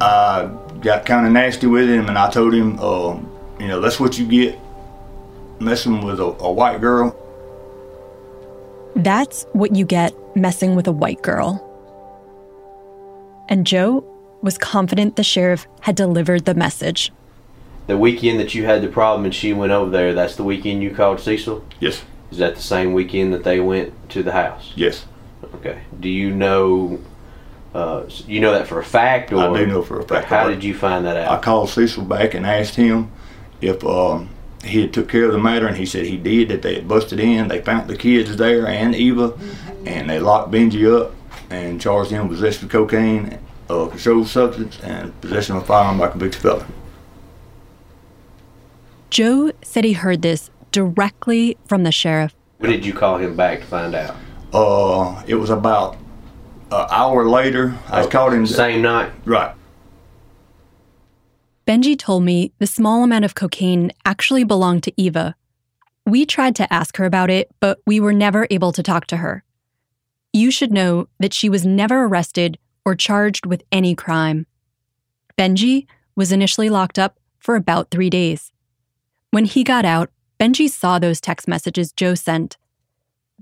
I 0.00 0.50
got 0.80 1.04
kind 1.04 1.26
of 1.26 1.32
nasty 1.32 1.66
with 1.66 1.88
him 1.88 2.08
and 2.08 2.16
I 2.16 2.30
told 2.30 2.54
him, 2.54 2.78
uh, 2.80 3.16
you 3.58 3.68
know, 3.68 3.80
that's 3.80 4.00
what 4.00 4.18
you 4.18 4.26
get 4.26 4.58
messing 5.60 6.04
with 6.04 6.20
a, 6.20 6.24
a 6.24 6.50
white 6.50 6.80
girl. 6.80 7.16
That's 8.96 9.44
what 9.52 9.76
you 9.76 9.84
get 9.84 10.14
messing 10.36 10.74
with 10.74 10.86
a 10.86 10.92
white 10.92 11.22
girl. 11.22 11.66
And 13.48 13.66
Joe 13.66 14.04
was 14.42 14.56
confident 14.56 15.16
the 15.16 15.24
sheriff 15.24 15.66
had 15.80 15.96
delivered 15.96 16.44
the 16.44 16.54
message. 16.54 17.12
The 17.86 17.98
weekend 17.98 18.40
that 18.40 18.54
you 18.54 18.64
had 18.64 18.82
the 18.82 18.88
problem 18.88 19.24
and 19.24 19.34
she 19.34 19.52
went 19.52 19.72
over 19.72 19.90
there, 19.90 20.14
that's 20.14 20.36
the 20.36 20.44
weekend 20.44 20.82
you 20.82 20.94
called 20.94 21.20
Cecil? 21.20 21.64
Yes. 21.78 22.02
Is 22.30 22.38
that 22.38 22.54
the 22.54 22.62
same 22.62 22.92
weekend 22.92 23.34
that 23.34 23.44
they 23.44 23.60
went 23.60 23.92
to 24.10 24.22
the 24.22 24.32
house? 24.32 24.72
Yes. 24.76 25.06
Okay. 25.56 25.82
Do 25.98 26.08
you 26.08 26.30
know? 26.30 27.00
Uh, 27.72 28.04
you 28.26 28.40
know 28.40 28.52
that 28.52 28.66
for 28.66 28.80
a 28.80 28.84
fact, 28.84 29.32
or 29.32 29.38
I 29.38 29.58
do 29.58 29.66
know 29.66 29.82
for 29.82 30.00
a 30.00 30.04
fact. 30.04 30.26
How 30.26 30.48
did 30.48 30.64
you 30.64 30.74
find 30.74 31.04
that 31.06 31.16
out? 31.16 31.38
I 31.38 31.40
called 31.40 31.70
Cecil 31.70 32.04
back 32.04 32.34
and 32.34 32.44
asked 32.44 32.74
him 32.74 33.12
if 33.60 33.84
um, 33.84 34.28
he 34.64 34.80
had 34.80 34.92
took 34.92 35.08
care 35.08 35.26
of 35.26 35.32
the 35.32 35.38
matter, 35.38 35.68
and 35.68 35.76
he 35.76 35.86
said 35.86 36.06
he 36.06 36.16
did. 36.16 36.48
That 36.48 36.62
they 36.62 36.74
had 36.74 36.88
busted 36.88 37.20
in, 37.20 37.46
they 37.48 37.60
found 37.60 37.88
the 37.88 37.96
kids 37.96 38.36
there 38.36 38.66
and 38.66 38.94
Eva, 38.94 39.38
and 39.86 40.10
they 40.10 40.18
locked 40.18 40.50
Benji 40.50 40.84
up 41.00 41.14
and 41.48 41.80
charged 41.80 42.10
him 42.10 42.28
with 42.28 42.38
possession 42.38 42.64
of 42.64 42.72
cocaine, 42.72 43.38
uh, 43.68 43.86
controlled 43.86 44.26
substance, 44.26 44.78
and 44.82 45.18
possession 45.20 45.56
of 45.56 45.62
a 45.62 45.66
firearm 45.66 45.98
by 45.98 46.08
convicted 46.08 46.42
felon. 46.42 46.72
Joe 49.10 49.52
said 49.62 49.84
he 49.84 49.92
heard 49.92 50.22
this 50.22 50.50
directly 50.72 51.56
from 51.66 51.82
the 51.82 51.92
sheriff. 51.92 52.34
When 52.58 52.70
did 52.70 52.84
you 52.84 52.92
call 52.92 53.18
him 53.18 53.36
back 53.36 53.60
to 53.60 53.66
find 53.66 53.94
out? 53.94 54.16
Uh, 54.52 55.22
it 55.26 55.34
was 55.34 55.50
about 55.50 55.96
an 56.70 56.86
hour 56.90 57.28
later. 57.28 57.76
I 57.88 58.02
oh, 58.02 58.08
called 58.08 58.32
him 58.32 58.42
the 58.42 58.48
same 58.52 58.82
night. 58.82 59.12
Right. 59.24 59.54
Benji 61.66 61.98
told 61.98 62.24
me 62.24 62.52
the 62.58 62.66
small 62.66 63.04
amount 63.04 63.24
of 63.24 63.34
cocaine 63.34 63.92
actually 64.04 64.44
belonged 64.44 64.82
to 64.84 64.92
Eva. 65.00 65.36
We 66.06 66.26
tried 66.26 66.56
to 66.56 66.72
ask 66.72 66.96
her 66.96 67.04
about 67.04 67.30
it, 67.30 67.50
but 67.60 67.80
we 67.86 68.00
were 68.00 68.12
never 68.12 68.46
able 68.50 68.72
to 68.72 68.82
talk 68.82 69.06
to 69.08 69.18
her. 69.18 69.44
You 70.32 70.50
should 70.50 70.72
know 70.72 71.08
that 71.18 71.34
she 71.34 71.48
was 71.48 71.66
never 71.66 72.04
arrested 72.04 72.58
or 72.84 72.94
charged 72.94 73.46
with 73.46 73.62
any 73.70 73.94
crime. 73.94 74.46
Benji 75.38 75.86
was 76.16 76.32
initially 76.32 76.70
locked 76.70 76.98
up 76.98 77.18
for 77.38 77.56
about 77.56 77.90
three 77.90 78.10
days. 78.10 78.52
When 79.30 79.44
he 79.44 79.62
got 79.62 79.84
out, 79.84 80.10
Benji 80.40 80.68
saw 80.68 80.98
those 80.98 81.20
text 81.20 81.46
messages 81.46 81.92
Joe 81.92 82.14
sent. 82.14 82.56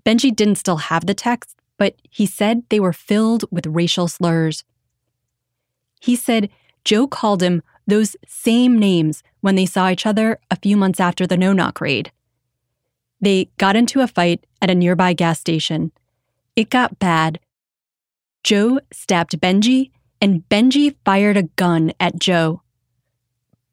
Benji 0.04 0.34
didn't 0.34 0.56
still 0.56 0.76
have 0.76 1.06
the 1.06 1.14
text, 1.14 1.57
but 1.78 1.94
he 2.10 2.26
said 2.26 2.64
they 2.68 2.80
were 2.80 2.92
filled 2.92 3.44
with 3.50 3.66
racial 3.66 4.08
slurs. 4.08 4.64
He 6.00 6.16
said 6.16 6.50
Joe 6.84 7.06
called 7.06 7.42
him 7.42 7.62
those 7.86 8.16
same 8.26 8.78
names 8.78 9.22
when 9.40 9.54
they 9.54 9.66
saw 9.66 9.88
each 9.88 10.04
other 10.04 10.38
a 10.50 10.56
few 10.56 10.76
months 10.76 11.00
after 11.00 11.26
the 11.26 11.36
no 11.36 11.52
knock 11.52 11.80
raid. 11.80 12.12
They 13.20 13.50
got 13.56 13.76
into 13.76 14.00
a 14.00 14.06
fight 14.06 14.44
at 14.60 14.70
a 14.70 14.74
nearby 14.74 15.12
gas 15.12 15.40
station. 15.40 15.92
It 16.54 16.70
got 16.70 16.98
bad. 16.98 17.40
Joe 18.44 18.80
stabbed 18.92 19.40
Benji, 19.40 19.90
and 20.20 20.48
Benji 20.48 20.94
fired 21.04 21.36
a 21.36 21.44
gun 21.44 21.92
at 21.98 22.18
Joe. 22.18 22.62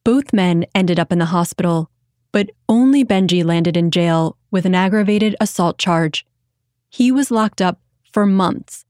Both 0.04 0.34
men 0.34 0.66
ended 0.74 1.00
up 1.00 1.12
in 1.12 1.20
the 1.20 1.26
hospital, 1.26 1.90
but 2.32 2.52
only 2.70 3.04
Benji 3.04 3.44
landed 3.44 3.76
in 3.76 3.92
jail 3.92 4.38
with 4.52 4.66
an 4.66 4.76
aggravated 4.76 5.36
assault 5.40 5.78
charge. 5.78 6.26
He 6.90 7.12
was 7.12 7.32
locked 7.32 7.62
up 7.62 7.80
for 8.16 8.26
months. 8.26 8.86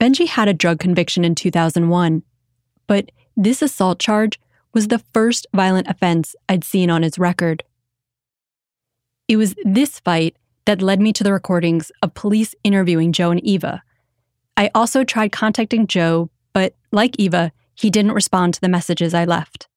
Benji 0.00 0.26
had 0.26 0.48
a 0.48 0.52
drug 0.52 0.80
conviction 0.80 1.24
in 1.24 1.36
2001, 1.36 2.24
but 2.88 3.12
this 3.36 3.62
assault 3.62 4.00
charge 4.00 4.40
was 4.74 4.88
the 4.88 5.04
first 5.14 5.46
violent 5.54 5.86
offense 5.86 6.34
I'd 6.48 6.64
seen 6.64 6.90
on 6.90 7.04
his 7.04 7.20
record. 7.20 7.62
It 9.28 9.36
was 9.36 9.54
this 9.62 10.00
fight 10.00 10.34
that 10.64 10.82
led 10.82 11.00
me 11.00 11.12
to 11.12 11.22
the 11.22 11.32
recordings 11.32 11.92
of 12.02 12.14
police 12.14 12.52
interviewing 12.64 13.12
Joe 13.12 13.30
and 13.30 13.44
Eva. 13.44 13.84
I 14.56 14.68
also 14.74 15.04
tried 15.04 15.30
contacting 15.30 15.86
Joe, 15.86 16.30
but 16.52 16.74
like 16.90 17.14
Eva, 17.16 17.52
he 17.76 17.90
didn't 17.90 18.10
respond 18.10 18.54
to 18.54 18.60
the 18.60 18.68
messages 18.68 19.14
I 19.14 19.24
left. 19.24 19.68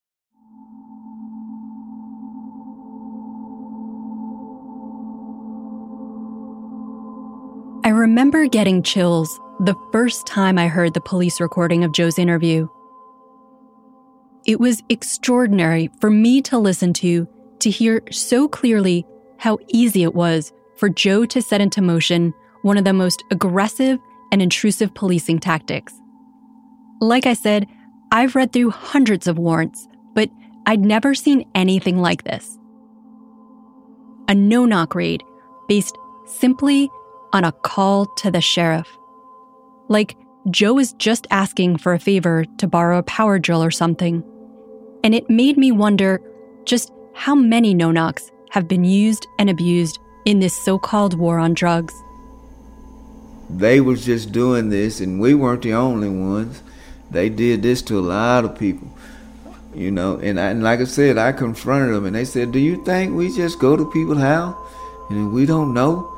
Remember 8.06 8.46
getting 8.46 8.84
chills 8.84 9.40
the 9.62 9.74
first 9.92 10.28
time 10.28 10.60
I 10.60 10.68
heard 10.68 10.94
the 10.94 11.02
police 11.02 11.42
recording 11.42 11.84
of 11.84 11.92
Joe's 11.92 12.20
interview. 12.20 12.68
It 14.46 14.60
was 14.60 14.84
extraordinary 14.90 15.90
for 16.00 16.12
me 16.12 16.40
to 16.44 16.60
listen 16.60 16.94
to, 17.02 17.28
to 17.62 17.70
hear 17.72 18.04
so 18.12 18.48
clearly 18.48 19.08
how 19.40 19.58
easy 19.70 20.04
it 20.04 20.14
was 20.14 20.54
for 20.78 20.88
Joe 20.88 21.26
to 21.26 21.42
set 21.42 21.62
into 21.62 21.82
motion 21.82 22.32
one 22.62 22.78
of 22.78 22.84
the 22.84 22.94
most 22.94 23.24
aggressive 23.32 23.98
and 24.32 24.40
intrusive 24.40 24.94
policing 24.94 25.40
tactics. 25.40 25.92
Like 27.02 27.26
I 27.26 27.34
said, 27.34 27.66
I've 28.12 28.36
read 28.36 28.54
through 28.54 28.70
hundreds 28.70 29.26
of 29.26 29.40
warrants, 29.40 29.88
but 30.14 30.30
I'd 30.68 30.82
never 30.82 31.16
seen 31.16 31.50
anything 31.56 31.98
like 31.98 32.24
this. 32.24 32.60
A 34.28 34.36
no 34.36 34.66
knock 34.66 34.94
raid 34.94 35.24
based 35.68 35.98
simply 36.28 36.88
on 37.36 37.44
a 37.44 37.52
call 37.52 38.06
to 38.16 38.32
the 38.32 38.40
sheriff. 38.40 38.88
Like 39.90 40.16
Joe 40.50 40.80
is 40.80 40.94
just 40.94 41.28
asking 41.32 41.78
for 41.80 41.94
a 41.94 42.00
favor 42.00 42.46
to 42.60 42.68
borrow 42.68 42.98
a 42.98 43.04
power 43.04 43.40
drill 43.40 43.62
or 43.62 43.72
something. 43.72 44.24
And 45.04 45.14
it 45.14 45.30
made 45.30 45.58
me 45.58 45.72
wonder 45.74 46.22
just 46.64 46.94
how 47.14 47.36
many 47.36 47.74
no 47.74 47.92
knocks 47.92 48.32
have 48.52 48.70
been 48.70 48.86
used 48.86 49.28
and 49.38 49.50
abused 49.50 50.00
in 50.24 50.40
this 50.40 50.56
so 50.64 50.80
called 50.80 51.20
war 51.20 51.38
on 51.38 51.54
drugs. 51.54 51.94
They 53.50 53.82
was 53.82 54.06
just 54.06 54.32
doing 54.32 54.70
this, 54.70 55.02
and 55.02 55.20
we 55.20 55.36
weren't 55.36 55.62
the 55.62 55.74
only 55.74 56.10
ones. 56.10 56.64
They 57.12 57.30
did 57.30 57.62
this 57.62 57.82
to 57.84 58.00
a 58.00 58.02
lot 58.02 58.46
of 58.46 58.58
people, 58.58 58.88
you 59.76 59.92
know. 59.92 60.18
And, 60.18 60.40
I, 60.40 60.52
and 60.52 60.64
like 60.64 60.80
I 60.80 60.86
said, 60.86 61.18
I 61.18 61.34
confronted 61.34 61.94
them, 61.94 62.06
and 62.06 62.16
they 62.16 62.26
said, 62.26 62.54
"Do 62.54 62.60
you 62.60 62.84
think 62.86 63.14
we 63.14 63.28
just 63.36 63.60
go 63.60 63.76
to 63.76 63.92
people's 63.92 64.20
house 64.20 64.56
and 65.10 65.32
we 65.34 65.46
don't 65.46 65.74
know?" 65.74 66.15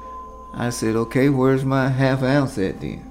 I 0.59 0.71
said, 0.71 0.95
"Okay, 0.95 1.29
where's 1.29 1.63
my 1.63 1.87
half 1.87 2.23
ounce 2.23 2.57
at 2.57 2.81
then?" 2.81 3.03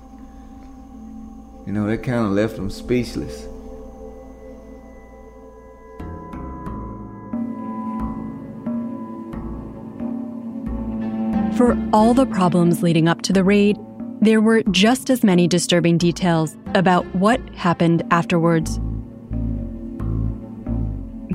You 1.64 1.72
know, 1.72 1.86
that 1.86 2.02
kind 2.02 2.26
of 2.26 2.32
left 2.32 2.56
them 2.56 2.70
speechless. 2.70 3.46
For 11.56 11.78
all 11.92 12.14
the 12.14 12.26
problems 12.26 12.82
leading 12.82 13.08
up 13.08 13.22
to 13.22 13.32
the 13.32 13.44
raid, 13.44 13.78
there 14.20 14.40
were 14.40 14.62
just 14.72 15.08
as 15.08 15.22
many 15.22 15.46
disturbing 15.46 15.98
details 15.98 16.56
about 16.74 17.06
what 17.14 17.40
happened 17.54 18.02
afterwards. 18.10 18.78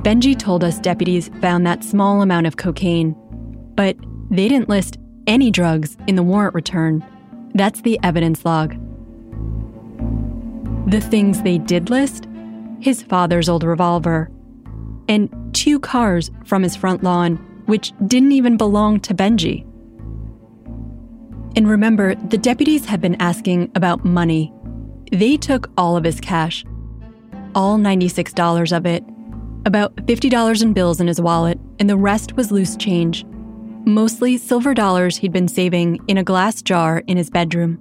Benji 0.04 0.38
told 0.38 0.62
us 0.62 0.78
deputies 0.78 1.30
found 1.40 1.66
that 1.66 1.82
small 1.82 2.22
amount 2.22 2.46
of 2.46 2.56
cocaine, 2.56 3.16
but 3.76 3.96
they 4.30 4.48
didn't 4.48 4.68
list 4.68 4.98
any 5.26 5.50
drugs 5.50 5.96
in 6.06 6.16
the 6.16 6.22
warrant 6.22 6.54
return. 6.54 7.04
That's 7.54 7.82
the 7.82 7.98
evidence 8.02 8.44
log. 8.44 8.76
The 10.90 11.00
things 11.00 11.42
they 11.42 11.58
did 11.58 11.90
list 11.90 12.26
his 12.82 13.00
father's 13.00 13.48
old 13.48 13.62
revolver, 13.62 14.28
and 15.08 15.30
two 15.54 15.78
cars 15.78 16.30
from 16.44 16.64
his 16.64 16.74
front 16.74 17.02
lawn, 17.02 17.36
which 17.66 17.92
didn't 18.06 18.32
even 18.32 18.56
belong 18.56 18.98
to 18.98 19.14
Benji. 19.14 19.62
And 21.56 21.68
remember, 21.68 22.16
the 22.16 22.38
deputies 22.38 22.86
had 22.86 23.00
been 23.00 23.20
asking 23.20 23.70
about 23.76 24.04
money. 24.04 24.52
They 25.12 25.36
took 25.36 25.70
all 25.78 25.96
of 25.96 26.02
his 26.02 26.20
cash, 26.20 26.64
all 27.54 27.78
$96 27.78 28.76
of 28.76 28.84
it, 28.84 29.04
about 29.64 29.94
$50 29.96 30.62
in 30.62 30.72
bills 30.72 31.00
in 31.00 31.06
his 31.06 31.20
wallet, 31.20 31.60
and 31.78 31.88
the 31.88 31.96
rest 31.96 32.32
was 32.36 32.50
loose 32.50 32.76
change. 32.76 33.24
Mostly 33.84 34.36
silver 34.36 34.74
dollars 34.74 35.16
he'd 35.16 35.32
been 35.32 35.48
saving 35.48 35.98
in 36.06 36.16
a 36.16 36.22
glass 36.22 36.62
jar 36.62 37.02
in 37.06 37.16
his 37.16 37.30
bedroom. 37.30 37.80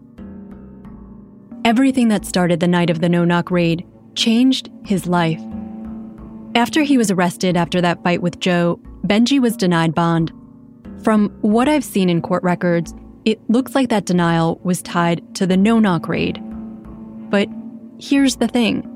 Everything 1.64 2.08
that 2.08 2.26
started 2.26 2.60
the 2.60 2.68
night 2.68 2.90
of 2.90 3.02
the 3.02 3.10
no 3.10 3.24
knock 3.24 3.52
raid 3.52 3.86
changed 4.16 4.72
his 4.84 5.06
life. 5.06 5.42
After 6.56 6.82
he 6.82 6.98
was 6.98 7.12
arrested 7.12 7.56
after 7.56 7.82
that 7.82 8.02
fight 8.04 8.22
with 8.22 8.40
Joe, 8.40 8.80
Benji 9.06 9.40
was 9.40 9.56
denied 9.56 9.94
bond. 9.94 10.32
From 11.04 11.30
what 11.42 11.70
I've 11.70 11.84
seen 11.84 12.10
in 12.10 12.22
court 12.22 12.42
records, 12.44 12.94
it 13.24 13.40
looks 13.48 13.76
like 13.76 13.90
that 13.90 14.06
denial 14.06 14.60
was 14.64 14.82
tied 14.82 15.36
to 15.36 15.46
the 15.46 15.56
no 15.56 15.80
knock 15.80 16.08
raid. 16.08 16.42
But 17.30 17.48
here's 18.00 18.38
the 18.38 18.48
thing 18.48 18.88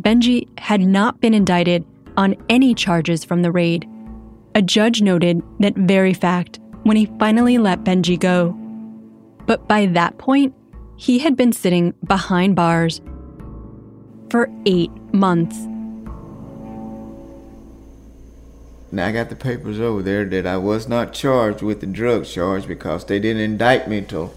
Benji 0.00 0.48
had 0.58 0.80
not 0.80 1.20
been 1.20 1.34
indicted 1.34 1.84
on 2.16 2.34
any 2.48 2.74
charges 2.74 3.24
from 3.24 3.42
the 3.42 3.52
raid. 3.52 3.86
A 4.56 4.62
judge 4.62 5.02
noted 5.02 5.42
that 5.60 5.76
very 5.76 6.14
fact 6.14 6.60
when 6.84 6.96
he 6.96 7.04
finally 7.18 7.58
let 7.58 7.84
Benji 7.84 8.18
go. 8.18 8.52
But 9.44 9.68
by 9.68 9.84
that 9.84 10.16
point, 10.16 10.54
he 10.96 11.18
had 11.18 11.36
been 11.36 11.52
sitting 11.52 11.92
behind 12.06 12.56
bars 12.56 13.02
for 14.30 14.48
eight 14.64 14.90
months. 15.12 15.58
Now 18.90 19.08
I 19.08 19.12
got 19.12 19.28
the 19.28 19.36
papers 19.36 19.78
over 19.78 20.02
there 20.02 20.24
that 20.24 20.46
I 20.46 20.56
was 20.56 20.88
not 20.88 21.12
charged 21.12 21.60
with 21.60 21.80
the 21.80 21.86
drug 21.86 22.24
charge 22.24 22.66
because 22.66 23.04
they 23.04 23.20
didn't 23.20 23.42
indict 23.42 23.90
me 23.90 24.00
till 24.00 24.32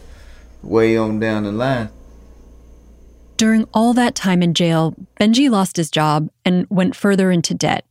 way 0.61 0.97
on 0.97 1.21
down 1.21 1.43
the 1.45 1.53
line. 1.53 1.91
During 3.37 3.69
all 3.73 3.93
that 3.93 4.15
time 4.15 4.43
in 4.43 4.53
jail, 4.53 4.95
Benji 5.17 5.49
lost 5.49 5.77
his 5.77 5.89
job 5.89 6.29
and 6.43 6.67
went 6.69 6.93
further 6.93 7.31
into 7.31 7.53
debt. 7.53 7.85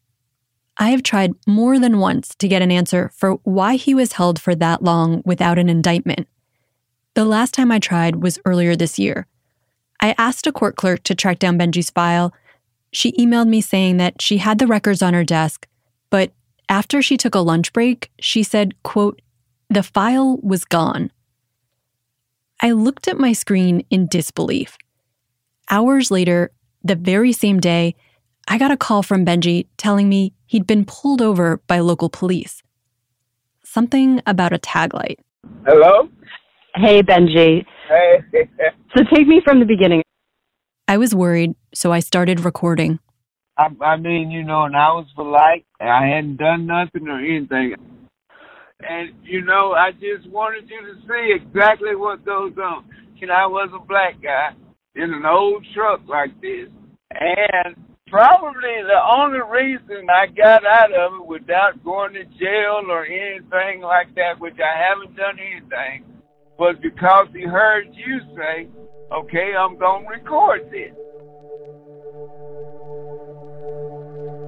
I 0.79 0.91
have 0.91 1.03
tried 1.03 1.33
more 1.47 1.79
than 1.79 1.99
once 1.99 2.35
to 2.37 2.49
get 2.49 2.63
an 2.63 2.71
answer 2.71 3.11
for 3.15 3.35
why 3.43 3.75
he 3.75 3.95
was 3.95 4.13
held 4.13 4.41
for 4.41 4.55
that 4.55 4.83
long 4.83 5.23
without 5.25 5.59
an 5.59 5.69
indictment. 5.69 6.29
The 7.15 7.25
last 7.25 7.53
time 7.53 7.73
I 7.73 7.81
tried 7.81 8.23
was 8.23 8.39
earlier 8.45 8.77
this 8.77 8.99
year. 8.99 9.27
I 10.01 10.15
asked 10.17 10.47
a 10.47 10.53
court 10.53 10.77
clerk 10.77 11.03
to 11.05 11.17
track 11.17 11.41
down 11.41 11.59
Benji's 11.59 11.91
file. 11.91 12.33
She 12.93 13.11
emailed 13.13 13.49
me 13.49 13.61
saying 13.61 13.97
that 13.97 14.23
she 14.23 14.39
had 14.39 14.61
the 14.61 14.69
records 14.69 15.03
on 15.03 15.15
her 15.15 15.25
desk, 15.25 15.67
but 16.11 16.33
after 16.69 17.03
she 17.03 17.17
took 17.17 17.35
a 17.35 17.41
lunch 17.41 17.73
break, 17.73 18.13
she 18.21 18.45
said, 18.45 18.81
quote, 18.85 19.21
the 19.69 19.83
file 19.83 20.39
was 20.43 20.65
gone. 20.65 21.11
I 22.61 22.71
looked 22.71 23.09
at 23.09 23.19
my 23.19 23.33
screen 23.33 23.85
in 23.91 24.07
disbelief. 24.07 24.77
Hours 25.71 26.11
later, 26.11 26.53
the 26.85 26.95
very 26.95 27.33
same 27.33 27.59
day, 27.59 27.97
I 28.47 28.59
got 28.59 28.71
a 28.71 28.77
call 28.77 29.03
from 29.03 29.27
Benji 29.27 29.67
telling 29.77 30.09
me 30.09 30.33
he'd 30.49 30.67
been 30.67 30.85
pulled 30.85 31.23
over 31.23 31.61
by 31.69 31.79
local 31.79 32.09
police. 32.09 32.63
Something 33.63 34.21
about 34.27 34.53
a 34.53 34.59
tag 34.59 34.95
light. 34.95 35.21
Hello? 35.65 36.09
Hey, 36.75 37.03
Benji. 37.03 37.65
Hey. 37.89 38.23
So 38.97 39.05
take 39.15 39.29
me 39.29 39.43
from 39.45 39.61
the 39.61 39.67
beginning. 39.67 40.03
I 40.89 40.97
was 40.97 41.15
worried, 41.15 41.55
so 41.75 41.93
I 41.93 42.01
started 42.01 42.41
recording. 42.41 43.01
I, 43.59 43.69
I 43.83 43.97
mean, 43.99 44.31
you 44.31 44.43
know, 44.43 44.65
and 44.65 44.75
I 44.75 44.89
was 44.93 45.07
polite. 45.15 45.67
I 45.79 46.07
hadn't 46.07 46.39
done 46.39 46.65
nothing 46.65 47.07
or 47.07 47.19
anything. 47.19 47.75
And, 48.81 49.11
you 49.23 49.43
know, 49.43 49.73
I 49.73 49.93
just 49.93 50.27
wanted 50.31 50.71
you 50.71 50.81
to 50.81 50.95
see 51.07 51.35
exactly 51.35 51.95
what 51.97 52.25
goes 52.25 52.55
on. 52.57 52.87
You 53.17 53.27
know, 53.27 53.35
I 53.35 53.47
was 53.47 53.69
a 53.75 53.85
black 53.85 54.23
guy 54.23 54.53
in 54.95 55.13
an 55.13 55.27
old 55.27 55.67
truck 55.75 56.01
like 56.09 56.31
this. 56.41 56.69
And 57.11 57.77
probably 58.11 58.83
the 58.83 59.01
only 59.07 59.41
reason 59.41 60.09
I 60.11 60.27
got 60.27 60.65
out 60.65 60.93
of 60.93 61.21
it 61.21 61.27
without 61.27 61.83
going 61.85 62.15
to 62.15 62.25
jail 62.25 62.83
or 62.89 63.05
anything 63.05 63.81
like 63.81 64.15
that, 64.15 64.41
which 64.41 64.59
I 64.59 64.77
haven't 64.77 65.17
done 65.17 65.39
anything, 65.39 66.05
was 66.59 66.77
because 66.83 67.29
he 67.33 67.43
heard 67.43 67.89
you 67.93 68.21
say, 68.37 68.69
okay, 69.13 69.55
I'm 69.59 69.79
going 69.79 70.05
to 70.05 70.11
record 70.11 70.71
this. 70.71 70.93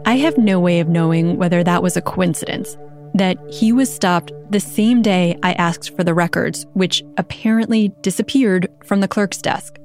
I 0.07 0.17
have 0.17 0.39
no 0.39 0.59
way 0.59 0.81
of 0.81 0.89
knowing 0.89 1.37
whether 1.37 1.63
that 1.63 1.83
was 1.83 1.97
a 1.97 2.03
coincidence, 2.03 2.77
that 3.15 3.39
he 3.51 3.73
was 3.73 3.93
stopped 3.93 4.33
the 4.51 4.61
same 4.61 5.03
day 5.03 5.39
I 5.43 5.53
asked 5.53 5.95
for 5.97 6.03
the 6.05 6.15
records, 6.15 6.67
which 6.73 7.03
apparently 7.17 7.93
disappeared 8.01 8.69
from 8.85 9.01
the 9.01 9.09
clerk's 9.09 9.43
desk. 9.43 9.79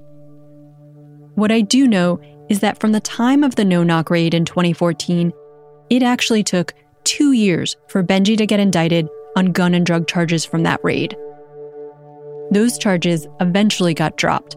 What 1.36 1.52
I 1.52 1.62
do 1.62 1.88
know 1.88 2.20
is 2.50 2.60
that 2.60 2.80
from 2.80 2.92
the 2.92 3.00
time 3.00 3.44
of 3.44 3.56
the 3.56 3.66
no 3.66 3.84
knock 3.84 4.10
raid 4.10 4.34
in 4.34 4.46
2014, 4.46 5.34
it 5.90 6.04
actually 6.04 6.44
took 6.44 6.74
two 7.04 7.32
years 7.32 7.76
for 7.88 8.04
Benji 8.04 8.38
to 8.38 8.46
get 8.46 8.60
indicted 8.60 9.08
on 9.36 9.52
gun 9.52 9.74
and 9.74 9.86
drug 9.86 10.08
charges 10.08 10.46
from 10.46 10.64
that 10.64 10.80
raid. 10.84 11.16
Those 12.52 12.78
charges 12.78 13.28
eventually 13.40 13.94
got 13.94 14.18
dropped 14.18 14.56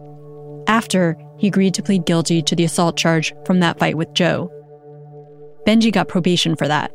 after 0.67 1.17
he 1.37 1.47
agreed 1.47 1.73
to 1.73 1.83
plead 1.83 2.05
guilty 2.05 2.41
to 2.41 2.55
the 2.55 2.63
assault 2.63 2.97
charge 2.97 3.33
from 3.45 3.59
that 3.61 3.79
fight 3.79 3.97
with 3.97 4.13
Joe. 4.13 4.51
Benji 5.65 5.91
got 5.91 6.07
probation 6.07 6.55
for 6.55 6.67
that. 6.67 6.91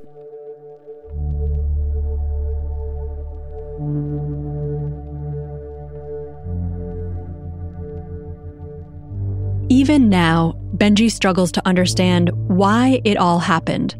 Even 9.70 10.08
now, 10.08 10.54
Benji 10.74 11.08
struggles 11.08 11.52
to 11.52 11.66
understand 11.68 12.30
why 12.48 13.00
it 13.04 13.16
all 13.16 13.38
happened, 13.38 13.94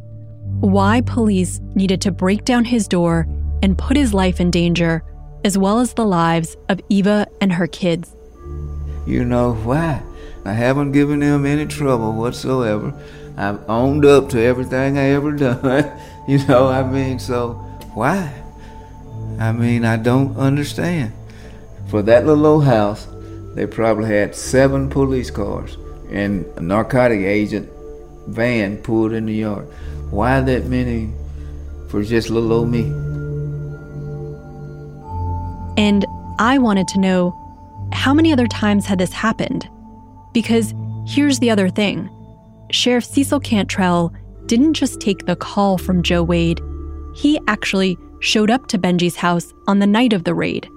why 0.59 1.03
police 1.03 1.61
needed 1.77 2.01
to 2.01 2.11
break 2.11 2.45
down 2.45 2.65
his 2.65 2.89
door 2.89 3.29
and 3.63 3.79
put 3.79 3.97
his 3.97 4.13
life 4.13 4.41
in 4.41 4.51
danger, 4.51 5.05
as 5.45 5.57
well 5.57 5.79
as 5.79 5.95
the 5.95 6.05
lives 6.05 6.57
of 6.69 6.81
Eva 6.89 7.29
and 7.41 7.53
her 7.53 7.69
kids. 7.69 8.17
You 9.07 9.25
know 9.25 9.55
why? 9.55 10.03
I 10.45 10.53
haven't 10.53 10.91
given 10.91 11.21
them 11.21 11.47
any 11.47 11.65
trouble 11.67 12.13
whatsoever. 12.13 12.93
I've 13.37 13.69
owned 13.71 14.05
up 14.05 14.29
to 14.31 14.41
everything 14.41 14.99
I 14.99 15.11
ever 15.11 15.31
done. 15.31 16.01
you 16.29 16.45
know, 16.47 16.67
I 16.67 16.83
mean, 16.83 17.21
so 17.21 17.53
why? 17.95 18.35
I 19.39 19.53
mean, 19.53 19.85
I 19.85 19.97
don't 19.97 20.37
understand. 20.37 21.13
For 21.87 22.03
that 22.03 22.27
little 22.27 22.47
old 22.47 22.65
house, 22.65 23.07
they 23.55 23.67
probably 23.67 24.09
had 24.09 24.35
seven 24.35 24.91
police 24.91 25.31
cars 25.31 25.77
and 26.11 26.45
a 26.57 26.61
narcotic 26.61 27.21
agent 27.21 27.69
van 28.29 28.77
pulled 28.79 29.13
in 29.13 29.27
the 29.27 29.35
yard. 29.35 29.67
Why 30.11 30.41
that 30.41 30.67
many 30.67 31.13
for 31.89 32.03
just 32.03 32.31
little 32.31 32.53
old 32.53 32.69
me? 32.69 32.85
And 35.77 36.07
I 36.39 36.59
wanted 36.59 36.89
to 36.89 37.01
know 37.01 37.41
how 37.93 38.15
many 38.15 38.33
other 38.33 38.47
times 38.47 38.87
had 38.87 38.99
this 38.99 39.13
happened? 39.13 39.69
Because 40.33 40.75
here's 41.07 41.39
the 41.39 41.51
other 41.51 41.69
thing 41.69 42.11
Sheriff 42.71 43.05
Cecil 43.05 43.41
Cantrell 43.41 44.13
didn't 44.47 44.75
just 44.75 45.01
take 45.01 45.27
the 45.27 45.37
call 45.37 45.79
from 45.79 46.03
Joe 46.03 46.23
Wade, 46.23 46.61
he 47.15 47.39
actually 47.49 47.97
showed 48.21 48.51
up 48.51 48.67
to 48.69 48.79
Benji's 48.79 49.17
house 49.17 49.53
on 49.67 49.79
the 49.79 49.87
night 49.87 50.13
of 50.13 50.25
the 50.25 50.35
raid. 50.35 50.69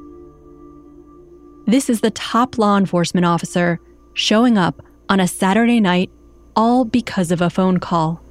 This 1.65 1.89
is 1.89 2.01
the 2.01 2.11
top 2.11 2.57
law 2.57 2.77
enforcement 2.77 3.25
officer 3.25 3.79
showing 4.13 4.57
up 4.57 4.81
on 5.09 5.19
a 5.19 5.27
Saturday 5.27 5.79
night, 5.79 6.09
all 6.55 6.85
because 6.85 7.31
of 7.31 7.41
a 7.41 7.49
phone 7.49 7.79
call. 7.79 8.21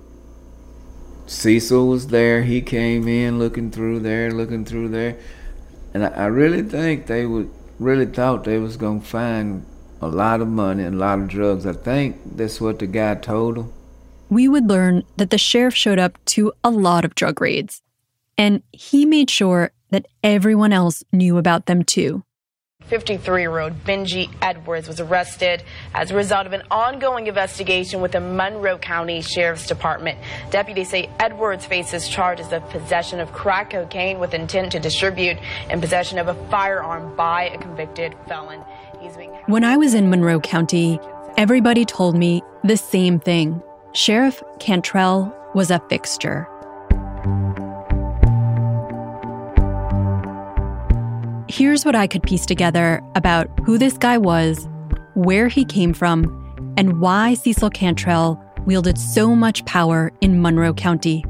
Cecil 1.27 1.89
was 1.89 2.09
there. 2.09 2.43
He 2.43 2.61
came 2.61 3.09
in 3.09 3.39
looking 3.39 3.70
through 3.70 4.01
there, 4.01 4.31
looking 4.31 4.64
through 4.64 4.89
there. 4.89 5.18
And 5.93 6.05
I, 6.05 6.09
I 6.09 6.27
really 6.27 6.62
think 6.62 7.07
they 7.07 7.27
would 7.27 7.51
really 7.79 8.07
thought 8.07 8.45
they 8.45 8.59
was 8.59 8.77
gonna 8.77 9.01
find 9.01 9.64
a 10.01 10.09
lot 10.09 10.41
of 10.41 10.49
money 10.49 10.85
and 10.85 10.97
a 10.97 10.99
lot 10.99 11.18
of 11.18 11.29
drugs. 11.29 11.66
I 11.66 11.72
think 11.72 12.16
that's 12.37 12.61
what 12.61 12.79
the 12.79 12.87
guy 12.87 13.14
told 13.16 13.59
him. 13.59 13.72
We 14.29 14.49
would 14.49 14.68
learn 14.68 15.05
that 15.16 15.31
the 15.31 15.39
sheriff 15.39 15.74
showed 15.74 15.99
up 15.99 16.22
to 16.27 16.53
a 16.64 16.70
lot 16.70 17.05
of 17.05 17.14
drug 17.14 17.41
raids, 17.41 17.83
and 18.37 18.62
he 18.72 19.07
made 19.07 19.31
sure 19.31 19.72
that 19.91 20.07
everyone 20.22 20.72
else 20.72 21.05
knew 21.12 21.39
about 21.39 21.66
them 21.66 21.83
too. 21.83 22.24
53 22.89 23.43
year 23.43 23.59
old 23.59 23.84
Benji 23.84 24.32
Edwards 24.41 24.89
was 24.89 25.01
arrested 25.01 25.62
as 25.95 26.11
a 26.11 26.14
result 26.14 26.47
of 26.47 26.53
an 26.53 26.62
ongoing 26.70 27.26
investigation 27.26 28.01
with 28.01 28.12
the 28.12 28.20
Monroe 28.20 28.78
County 28.78 29.20
Sheriff's 29.22 29.66
Department. 29.66 30.18
Deputies 30.51 30.91
say 30.91 31.11
Edwards 31.18 31.66
faces 31.66 32.09
charges 32.09 32.53
of 32.53 32.68
possession 32.70 33.20
of 33.20 33.32
crack 33.32 33.70
cocaine 33.70 34.18
with 34.18 34.34
intent 34.34 34.72
to 34.72 34.80
distribute 34.80 35.37
and 35.68 35.80
possession 35.80 36.18
of 36.18 36.28
a 36.28 36.34
firearm 36.49 37.14
by 37.16 37.51
a 37.51 37.59
convicted 37.59 38.14
felon. 38.28 38.61
Being- 39.16 39.30
when 39.47 39.62
I 39.62 39.76
was 39.76 39.95
in 39.95 40.11
Monroe 40.11 40.41
County, 40.41 40.99
everybody 41.37 41.84
told 41.84 42.16
me 42.16 42.43
the 42.64 42.76
same 42.76 43.20
thing 43.20 43.62
Sheriff 43.93 44.43
Cantrell 44.59 45.32
was 45.55 45.70
a 45.70 45.78
fixture. 45.89 46.49
Here's 51.49 51.84
what 51.84 51.94
I 51.94 52.09
could 52.09 52.24
piece 52.24 52.44
together 52.44 53.01
about 53.14 53.49
who 53.61 53.78
this 53.78 53.97
guy 53.97 54.18
was, 54.18 54.68
where 55.14 55.47
he 55.47 55.64
came 55.64 55.94
from, 55.94 56.74
and 56.76 57.01
why 57.01 57.34
Cecil 57.34 57.70
Cantrell 57.70 58.42
wielded 58.66 58.99
so 58.99 59.34
much 59.34 59.64
power 59.64 60.12
in 60.20 60.42
Monroe 60.42 60.74
County. 60.74 61.24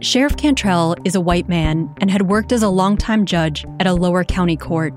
Sheriff 0.00 0.36
Cantrell 0.36 0.94
is 1.04 1.16
a 1.16 1.20
white 1.20 1.48
man 1.48 1.92
and 2.00 2.12
had 2.12 2.28
worked 2.28 2.52
as 2.52 2.62
a 2.62 2.68
longtime 2.68 3.26
judge 3.26 3.66
at 3.80 3.88
a 3.88 3.92
lower 3.92 4.22
county 4.22 4.56
court. 4.56 4.96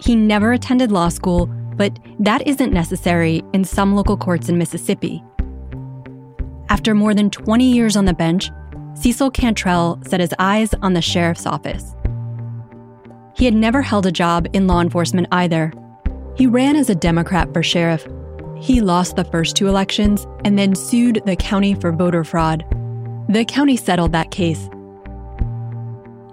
He 0.00 0.16
never 0.16 0.52
attended 0.54 0.90
law 0.90 1.10
school, 1.10 1.46
but 1.76 1.98
that 2.20 2.46
isn't 2.46 2.72
necessary 2.72 3.42
in 3.52 3.62
some 3.62 3.94
local 3.94 4.16
courts 4.16 4.48
in 4.48 4.56
Mississippi. 4.56 5.22
After 6.70 6.94
more 6.94 7.12
than 7.12 7.28
20 7.28 7.70
years 7.70 7.94
on 7.94 8.06
the 8.06 8.14
bench, 8.14 8.50
Cecil 8.94 9.32
Cantrell 9.32 10.00
set 10.06 10.20
his 10.20 10.34
eyes 10.38 10.72
on 10.80 10.94
the 10.94 11.02
sheriff's 11.02 11.44
office. 11.44 11.94
He 13.38 13.44
had 13.44 13.54
never 13.54 13.82
held 13.82 14.04
a 14.04 14.10
job 14.10 14.48
in 14.52 14.66
law 14.66 14.80
enforcement 14.80 15.28
either. 15.30 15.72
He 16.36 16.48
ran 16.48 16.74
as 16.74 16.90
a 16.90 16.94
Democrat 16.94 17.52
for 17.52 17.62
sheriff. 17.62 18.04
He 18.60 18.80
lost 18.80 19.14
the 19.14 19.22
first 19.22 19.54
two 19.54 19.68
elections 19.68 20.26
and 20.44 20.58
then 20.58 20.74
sued 20.74 21.22
the 21.24 21.36
county 21.36 21.74
for 21.74 21.92
voter 21.92 22.24
fraud. 22.24 22.64
The 23.28 23.44
county 23.44 23.76
settled 23.76 24.10
that 24.10 24.32
case. 24.32 24.68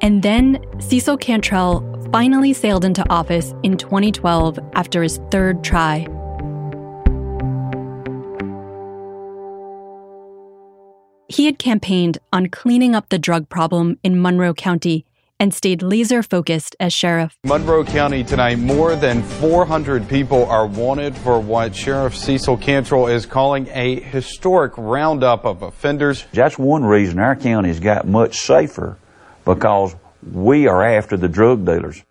And 0.01 0.23
then 0.23 0.59
Cecil 0.79 1.17
Cantrell 1.17 1.83
finally 2.11 2.53
sailed 2.53 2.83
into 2.83 3.07
office 3.07 3.53
in 3.61 3.77
2012 3.77 4.57
after 4.73 5.03
his 5.03 5.19
third 5.29 5.63
try. 5.63 6.07
He 11.27 11.45
had 11.45 11.59
campaigned 11.59 12.17
on 12.33 12.47
cleaning 12.47 12.95
up 12.95 13.09
the 13.09 13.19
drug 13.19 13.47
problem 13.47 13.99
in 14.03 14.19
Monroe 14.19 14.55
County 14.55 15.05
and 15.39 15.53
stayed 15.53 15.81
laser 15.81 16.23
focused 16.23 16.75
as 16.79 16.93
sheriff. 16.93 17.37
Monroe 17.45 17.83
County 17.83 18.23
tonight, 18.23 18.57
more 18.57 18.95
than 18.95 19.21
400 19.23 20.07
people 20.07 20.45
are 20.45 20.67
wanted 20.67 21.15
for 21.15 21.39
what 21.39 21.75
Sheriff 21.75 22.15
Cecil 22.15 22.57
Cantrell 22.57 23.07
is 23.07 23.25
calling 23.25 23.67
a 23.71 23.99
historic 23.99 24.73
roundup 24.77 25.45
of 25.45 25.61
offenders. 25.61 26.25
That's 26.33 26.57
one 26.57 26.85
reason 26.85 27.19
our 27.19 27.35
county's 27.35 27.79
got 27.79 28.07
much 28.07 28.37
safer 28.37 28.97
because 29.43 29.95
we 30.31 30.67
are 30.67 30.83
after 30.83 31.17
the 31.17 31.29
drug 31.29 31.65
dealers. 31.65 32.03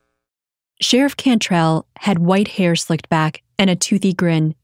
Sheriff 0.81 1.17
Cantrell 1.17 1.87
had 2.01 2.19
white 2.19 2.49
hair 2.49 2.77
slicked 2.77 3.09
back 3.09 3.43
and 3.59 3.71
a 3.71 3.77
toothy 3.77 4.13
grin. 4.13 4.55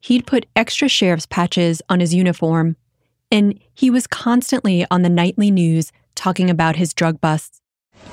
He'd 0.00 0.26
put 0.26 0.46
extra 0.54 0.88
sheriff's 0.88 1.26
patches 1.26 1.82
on 1.88 2.00
his 2.00 2.14
uniform, 2.14 2.76
and 3.30 3.58
he 3.74 3.90
was 3.90 4.06
constantly 4.06 4.86
on 4.90 5.02
the 5.02 5.08
nightly 5.08 5.50
news 5.50 5.92
talking 6.14 6.48
about 6.48 6.76
his 6.76 6.94
drug 6.94 7.20
busts. 7.20 7.60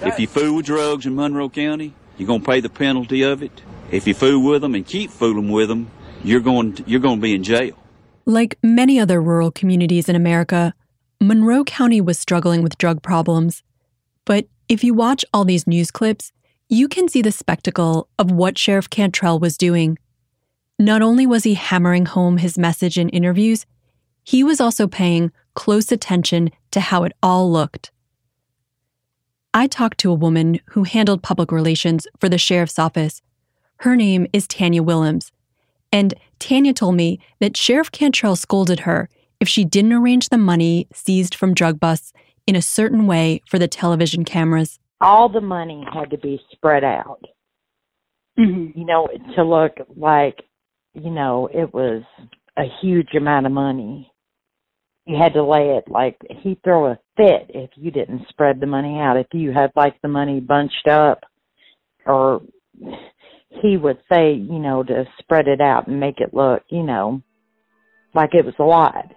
If 0.02 0.20
you 0.20 0.28
fool 0.28 0.56
with 0.56 0.66
drugs 0.66 1.06
in 1.06 1.16
Monroe 1.16 1.50
County, 1.50 1.94
you're 2.18 2.28
going 2.28 2.42
to 2.42 2.46
pay 2.46 2.60
the 2.60 2.70
penalty 2.70 3.22
of 3.24 3.42
it. 3.42 3.62
If 3.92 4.08
you 4.08 4.14
fool 4.14 4.44
with 4.44 4.62
them 4.62 4.76
and 4.76 4.86
keep 4.86 5.12
fooling 5.12 5.52
with 5.52 5.70
them, 5.70 5.90
you're 6.24 6.42
going 6.42 6.74
to, 6.74 6.84
you're 6.88 7.00
going 7.00 7.18
to 7.18 7.22
be 7.22 7.34
in 7.34 7.44
jail. 7.44 7.78
Like 8.26 8.58
many 8.64 9.00
other 9.00 9.22
rural 9.22 9.52
communities 9.52 10.10
in 10.10 10.16
America, 10.16 10.74
Monroe 11.22 11.64
County 11.64 12.02
was 12.02 12.20
struggling 12.20 12.62
with 12.62 12.78
drug 12.78 13.02
problems. 13.02 13.64
But 14.26 14.48
if 14.68 14.84
you 14.84 14.94
watch 14.94 15.24
all 15.34 15.46
these 15.46 15.68
news 15.68 15.92
clips, 15.92 16.32
you 16.68 16.88
can 16.88 17.08
see 17.08 17.22
the 17.22 17.32
spectacle 17.32 18.10
of 18.18 18.32
what 18.32 18.58
Sheriff 18.58 18.90
Cantrell 18.90 19.40
was 19.40 19.58
doing. 19.58 19.98
Not 20.80 21.02
only 21.02 21.28
was 21.28 21.44
he 21.44 21.54
hammering 21.54 22.08
home 22.08 22.38
his 22.38 22.58
message 22.58 22.98
in 22.98 23.10
interviews, 23.10 23.66
he 24.24 24.44
was 24.44 24.60
also 24.60 24.88
paying 24.88 25.32
close 25.54 25.92
attention 25.92 26.50
to 26.72 26.80
how 26.80 27.04
it 27.04 27.14
all 27.22 27.52
looked. 27.52 27.92
I 29.56 29.68
talked 29.68 30.00
to 30.00 30.12
a 30.12 30.16
woman 30.16 30.60
who 30.72 30.84
handled 30.84 31.24
public 31.24 31.50
relations 31.50 32.06
for 32.20 32.28
the 32.28 32.38
sheriff's 32.38 32.78
office. 32.78 33.22
Her 33.78 33.96
name 33.96 34.28
is 34.34 34.48
Tanya 34.48 34.84
Willems. 34.84 35.32
And 35.94 36.14
Tanya 36.40 36.74
told 36.74 36.96
me 36.96 37.22
that 37.40 37.56
Sheriff 37.56 37.90
Cantrell 37.90 38.36
scolded 38.36 38.82
her 38.82 39.08
if 39.40 39.48
she 39.48 39.64
didn't 39.64 39.94
arrange 39.94 40.28
the 40.28 40.38
money 40.38 40.90
seized 40.94 41.34
from 41.34 41.54
drug 41.54 41.80
busts 41.80 42.12
in 42.46 42.58
a 42.58 42.62
certain 42.62 43.08
way 43.08 43.42
for 43.48 43.58
the 43.58 43.70
television 43.70 44.26
cameras. 44.26 44.78
All 45.00 45.30
the 45.30 45.40
money 45.40 45.86
had 45.90 46.10
to 46.10 46.18
be 46.18 46.42
spread 46.52 46.84
out. 46.84 47.24
Mm-hmm. 48.38 48.78
You 48.78 48.86
know, 48.86 49.08
to 49.38 49.44
look 49.46 49.78
like, 49.96 50.42
you 50.96 51.12
know, 51.12 51.48
it 51.54 51.74
was 51.74 52.04
a 52.58 52.66
huge 52.82 53.14
amount 53.16 53.46
of 53.46 53.54
money 53.54 54.12
you 55.06 55.18
had 55.18 55.34
to 55.34 55.44
lay 55.44 55.78
it 55.78 55.86
like 55.88 56.18
he'd 56.42 56.62
throw 56.64 56.88
a 56.88 57.00
fit 57.16 57.50
if 57.50 57.70
you 57.76 57.92
didn't 57.92 58.28
spread 58.30 58.60
the 58.60 58.66
money 58.66 59.00
out. 59.00 59.18
If 59.18 59.28
you 59.34 59.52
had 59.52 59.72
like 59.76 60.02
the 60.02 60.08
money 60.08 60.40
bunched 60.40 60.88
up, 60.88 61.24
or 62.06 62.42
he 63.50 63.78
would 63.78 64.00
say, 64.12 64.34
you 64.34 64.60
know, 64.60 64.84
to 64.84 65.06
spread 65.20 65.48
it 65.48 65.62
out 65.62 65.88
and 65.88 66.00
make 66.00 66.20
it 66.20 66.34
look, 66.34 66.64
you 66.70 66.84
know, 66.84 67.22
like 68.14 68.34
it 68.34 68.46
was 68.46 68.56
a 68.60 68.64
lot. 68.64 69.12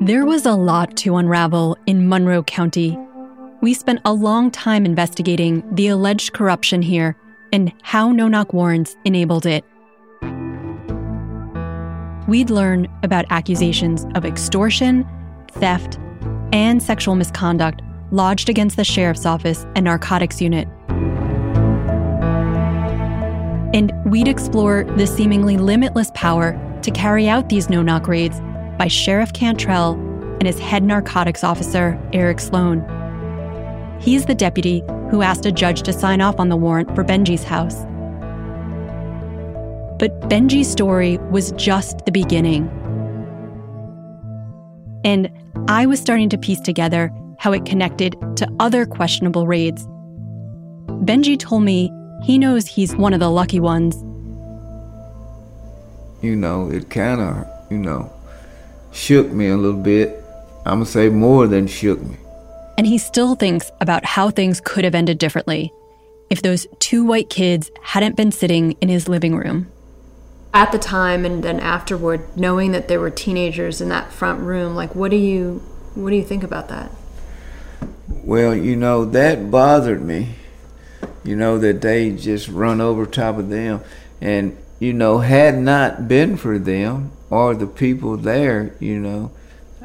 There 0.00 0.26
was 0.26 0.44
a 0.44 0.52
lot 0.52 0.98
to 0.98 1.16
unravel 1.16 1.73
in 1.86 2.08
Monroe 2.08 2.42
County. 2.42 2.98
We 3.60 3.74
spent 3.74 4.00
a 4.04 4.12
long 4.12 4.50
time 4.50 4.84
investigating 4.84 5.62
the 5.74 5.88
alleged 5.88 6.32
corruption 6.32 6.82
here 6.82 7.16
and 7.52 7.72
how 7.82 8.12
no 8.12 8.28
knock 8.28 8.52
warrants 8.52 8.96
enabled 9.04 9.46
it. 9.46 9.64
We'd 12.26 12.50
learn 12.50 12.88
about 13.02 13.26
accusations 13.30 14.06
of 14.14 14.24
extortion, 14.24 15.06
theft, 15.52 15.98
and 16.52 16.82
sexual 16.82 17.14
misconduct 17.14 17.82
lodged 18.10 18.48
against 18.48 18.76
the 18.76 18.84
sheriff's 18.84 19.26
office 19.26 19.66
and 19.74 19.84
narcotics 19.84 20.40
unit. 20.40 20.68
And 23.74 23.92
we'd 24.06 24.28
explore 24.28 24.84
the 24.96 25.06
seemingly 25.06 25.56
limitless 25.56 26.10
power 26.14 26.58
to 26.82 26.90
carry 26.90 27.28
out 27.28 27.48
these 27.48 27.68
no 27.68 27.82
knock 27.82 28.06
raids 28.06 28.40
by 28.78 28.88
Sheriff 28.88 29.32
Cantrell 29.32 29.96
and 30.38 30.46
his 30.46 30.58
head 30.58 30.82
narcotics 30.82 31.44
officer, 31.44 32.00
Eric 32.12 32.40
Sloan. 32.40 32.80
He's 34.00 34.26
the 34.26 34.34
deputy 34.34 34.82
who 35.10 35.22
asked 35.22 35.46
a 35.46 35.52
judge 35.52 35.82
to 35.82 35.92
sign 35.92 36.20
off 36.20 36.40
on 36.40 36.48
the 36.48 36.56
warrant 36.56 36.94
for 36.94 37.04
Benji's 37.04 37.44
house. 37.44 37.84
But 39.98 40.20
Benji's 40.28 40.70
story 40.70 41.18
was 41.30 41.52
just 41.52 42.04
the 42.04 42.12
beginning. 42.12 42.68
And 45.04 45.30
I 45.68 45.86
was 45.86 46.00
starting 46.00 46.28
to 46.30 46.38
piece 46.38 46.60
together 46.60 47.12
how 47.38 47.52
it 47.52 47.64
connected 47.64 48.16
to 48.36 48.48
other 48.58 48.86
questionable 48.86 49.46
raids. 49.46 49.86
Benji 51.04 51.38
told 51.38 51.62
me 51.62 51.92
he 52.22 52.38
knows 52.38 52.66
he's 52.66 52.96
one 52.96 53.12
of 53.12 53.20
the 53.20 53.30
lucky 53.30 53.60
ones. 53.60 53.96
You 56.22 56.34
know, 56.36 56.70
it 56.70 56.88
kind 56.88 57.20
of, 57.20 57.46
you 57.70 57.76
know, 57.76 58.10
shook 58.92 59.30
me 59.30 59.48
a 59.48 59.56
little 59.56 59.80
bit. 59.80 60.23
I'm 60.66 60.78
going 60.78 60.86
to 60.86 60.90
say 60.90 61.08
more 61.10 61.46
than 61.46 61.66
shook 61.66 62.00
me. 62.00 62.16
And 62.78 62.86
he 62.86 62.98
still 62.98 63.34
thinks 63.34 63.70
about 63.80 64.04
how 64.04 64.30
things 64.30 64.60
could 64.60 64.84
have 64.84 64.94
ended 64.94 65.18
differently 65.18 65.72
if 66.30 66.42
those 66.42 66.66
two 66.78 67.04
white 67.04 67.28
kids 67.28 67.70
hadn't 67.82 68.16
been 68.16 68.32
sitting 68.32 68.72
in 68.80 68.88
his 68.88 69.08
living 69.08 69.36
room. 69.36 69.70
At 70.52 70.72
the 70.72 70.78
time 70.78 71.24
and 71.24 71.42
then 71.44 71.60
afterward, 71.60 72.36
knowing 72.36 72.72
that 72.72 72.88
there 72.88 73.00
were 73.00 73.10
teenagers 73.10 73.80
in 73.80 73.88
that 73.90 74.12
front 74.12 74.40
room, 74.40 74.74
like 74.74 74.94
what 74.94 75.10
do 75.10 75.16
you 75.16 75.62
what 75.94 76.10
do 76.10 76.16
you 76.16 76.24
think 76.24 76.42
about 76.42 76.68
that? 76.68 76.90
Well, 78.08 78.54
you 78.54 78.74
know, 78.74 79.04
that 79.04 79.50
bothered 79.50 80.02
me. 80.02 80.36
You 81.22 81.36
know, 81.36 81.58
that 81.58 81.80
they 81.80 82.10
just 82.10 82.48
run 82.48 82.80
over 82.80 83.06
top 83.06 83.38
of 83.38 83.48
them. 83.50 83.80
And 84.20 84.56
you 84.80 84.92
know, 84.92 85.18
had 85.18 85.58
not 85.58 86.08
been 86.08 86.36
for 86.36 86.58
them 86.58 87.12
or 87.30 87.54
the 87.54 87.66
people 87.66 88.16
there, 88.16 88.74
you 88.80 88.98
know, 88.98 89.30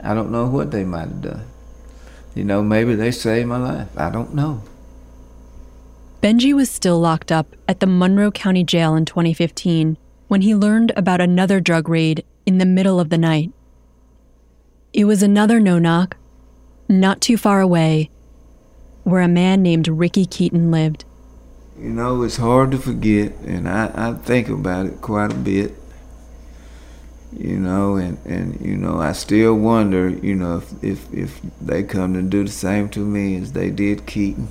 I 0.03 0.13
don't 0.13 0.31
know 0.31 0.47
what 0.47 0.71
they 0.71 0.83
might 0.83 1.07
have 1.07 1.21
done. 1.21 1.45
You 2.35 2.43
know, 2.43 2.61
maybe 2.61 2.95
they 2.95 3.11
saved 3.11 3.47
my 3.47 3.57
life. 3.57 3.87
I 3.97 4.09
don't 4.09 4.33
know. 4.33 4.63
Benji 6.21 6.53
was 6.53 6.69
still 6.69 6.99
locked 6.99 7.31
up 7.31 7.55
at 7.67 7.79
the 7.79 7.87
Monroe 7.87 8.31
County 8.31 8.63
Jail 8.63 8.95
in 8.95 9.05
2015 9.05 9.97
when 10.27 10.41
he 10.41 10.53
learned 10.53 10.91
about 10.95 11.21
another 11.21 11.59
drug 11.59 11.87
raid 11.87 12.25
in 12.45 12.57
the 12.57 12.65
middle 12.65 12.99
of 12.99 13.09
the 13.09 13.17
night. 13.17 13.51
It 14.91 15.05
was 15.05 15.23
another 15.23 15.59
no 15.59 15.79
knock, 15.79 16.17
not 16.87 17.21
too 17.21 17.37
far 17.37 17.61
away, 17.61 18.09
where 19.03 19.21
a 19.21 19.27
man 19.27 19.61
named 19.61 19.87
Ricky 19.87 20.25
Keaton 20.25 20.71
lived. 20.71 21.05
You 21.79 21.89
know, 21.89 22.23
it's 22.23 22.37
hard 22.37 22.71
to 22.71 22.77
forget, 22.77 23.31
and 23.45 23.69
I, 23.69 23.91
I 23.93 24.13
think 24.13 24.49
about 24.49 24.87
it 24.87 25.01
quite 25.01 25.31
a 25.31 25.35
bit. 25.35 25.73
You 27.31 27.57
know, 27.59 27.95
and, 27.95 28.17
and 28.25 28.59
you 28.59 28.75
know, 28.75 28.99
I 28.99 29.11
still 29.11 29.53
wonder, 29.53 30.09
you 30.09 30.35
know, 30.35 30.57
if, 30.57 30.83
if 30.83 31.13
if 31.13 31.41
they 31.61 31.83
come 31.83 32.13
to 32.15 32.23
do 32.23 32.43
the 32.43 32.51
same 32.51 32.89
to 32.89 32.99
me 32.99 33.35
as 33.37 33.53
they 33.53 33.69
did 33.69 34.07
Keaton. 34.07 34.47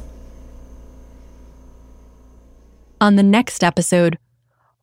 On 3.00 3.16
the 3.16 3.22
next 3.22 3.64
episode, 3.64 4.18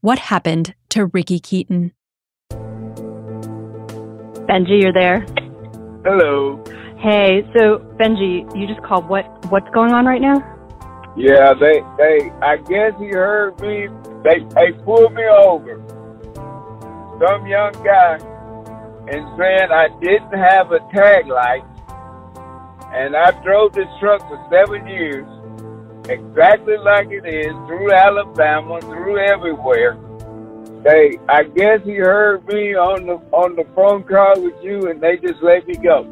what 0.01 0.19
happened 0.19 0.75
to 0.89 1.05
Ricky 1.07 1.39
Keaton? 1.39 1.93
Benji, 4.47 4.81
you're 4.81 4.93
there. 4.93 5.25
Hello. 6.03 6.63
Hey, 6.97 7.43
so 7.57 7.79
Benji, 7.97 8.45
you 8.55 8.67
just 8.67 8.81
called. 8.83 9.07
What 9.07 9.25
what's 9.51 9.69
going 9.71 9.93
on 9.93 10.05
right 10.05 10.21
now? 10.21 10.43
Yeah, 11.17 11.53
they, 11.53 11.81
they, 11.97 12.29
I 12.41 12.57
guess 12.57 12.91
he 12.99 13.07
heard 13.07 13.57
me. 13.61 13.87
They, 14.23 14.39
they 14.53 14.73
pulled 14.83 15.13
me 15.13 15.23
over. 15.23 15.81
Some 17.19 17.47
young 17.47 17.71
guy, 17.83 18.17
and 19.07 19.23
saying 19.37 19.71
I 19.71 19.87
didn't 20.01 20.33
have 20.33 20.71
a 20.71 20.79
tag 20.93 21.27
light, 21.27 21.63
and 22.91 23.15
I 23.15 23.31
drove 23.41 23.71
this 23.73 23.87
truck 24.01 24.19
for 24.27 24.37
seven 24.51 24.85
years, 24.87 25.25
exactly 26.09 26.77
like 26.77 27.07
it 27.11 27.25
is, 27.25 27.53
through 27.67 27.93
Alabama, 27.93 28.81
through 28.81 29.17
everywhere. 29.19 29.97
They, 30.83 31.17
I 31.29 31.43
guess 31.43 31.81
he 31.85 31.95
heard 31.95 32.45
me 32.47 32.75
on 32.75 33.07
the 33.07 33.13
on 33.31 33.55
the 33.55 33.65
phone 33.73 34.03
call 34.03 34.41
with 34.41 34.61
you, 34.61 34.89
and 34.89 34.99
they 34.99 35.15
just 35.17 35.41
let 35.41 35.65
me 35.67 35.75
go. 35.75 36.03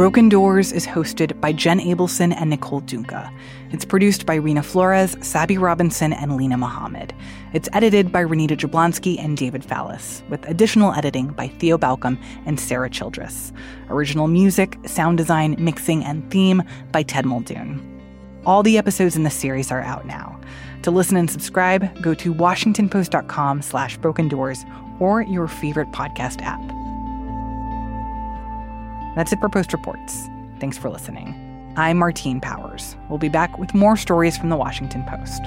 Broken 0.00 0.30
Doors 0.30 0.72
is 0.72 0.86
hosted 0.86 1.38
by 1.42 1.52
Jenn 1.52 1.78
Abelson 1.78 2.34
and 2.34 2.48
Nicole 2.48 2.80
Dungca. 2.80 3.30
It's 3.70 3.84
produced 3.84 4.24
by 4.24 4.38
Reena 4.38 4.64
Flores, 4.64 5.14
Sabby 5.20 5.58
Robinson, 5.58 6.14
and 6.14 6.32
Linah 6.32 6.58
Mohammad. 6.58 7.12
It's 7.52 7.68
edited 7.74 8.10
by 8.10 8.24
Renita 8.24 8.56
Jablonski 8.56 9.22
and 9.22 9.36
David 9.36 9.62
Fallis, 9.62 10.26
with 10.30 10.48
additional 10.48 10.94
editing 10.94 11.26
by 11.32 11.48
Theo 11.48 11.76
Balcomb 11.76 12.18
and 12.46 12.58
Sarah 12.58 12.88
Childress. 12.88 13.52
Original 13.90 14.26
music, 14.26 14.78
sound 14.86 15.18
design, 15.18 15.54
mixing, 15.58 16.02
and 16.02 16.30
theme 16.30 16.62
by 16.92 17.02
Ted 17.02 17.26
Muldoon. 17.26 17.86
All 18.46 18.62
the 18.62 18.78
episodes 18.78 19.16
in 19.16 19.24
the 19.24 19.30
series 19.30 19.70
are 19.70 19.82
out 19.82 20.06
now. 20.06 20.40
To 20.80 20.90
listen 20.90 21.18
and 21.18 21.30
subscribe, 21.30 22.00
go 22.00 22.14
to 22.14 22.32
washingtonpost.com 22.32 23.60
slash 23.60 23.98
broken 23.98 24.28
doors 24.28 24.64
or 24.98 25.20
your 25.20 25.46
favorite 25.46 25.88
podcast 25.92 26.40
app. 26.40 26.79
That's 29.16 29.32
it 29.32 29.40
for 29.40 29.48
Post 29.48 29.72
Reports. 29.72 30.28
Thanks 30.60 30.78
for 30.78 30.88
listening. 30.88 31.74
I'm 31.76 31.98
Martine 31.98 32.40
Powers. 32.40 32.96
We'll 33.08 33.18
be 33.18 33.28
back 33.28 33.58
with 33.58 33.74
more 33.74 33.96
stories 33.96 34.36
from 34.36 34.50
the 34.50 34.56
Washington 34.56 35.04
Post. 35.04 35.42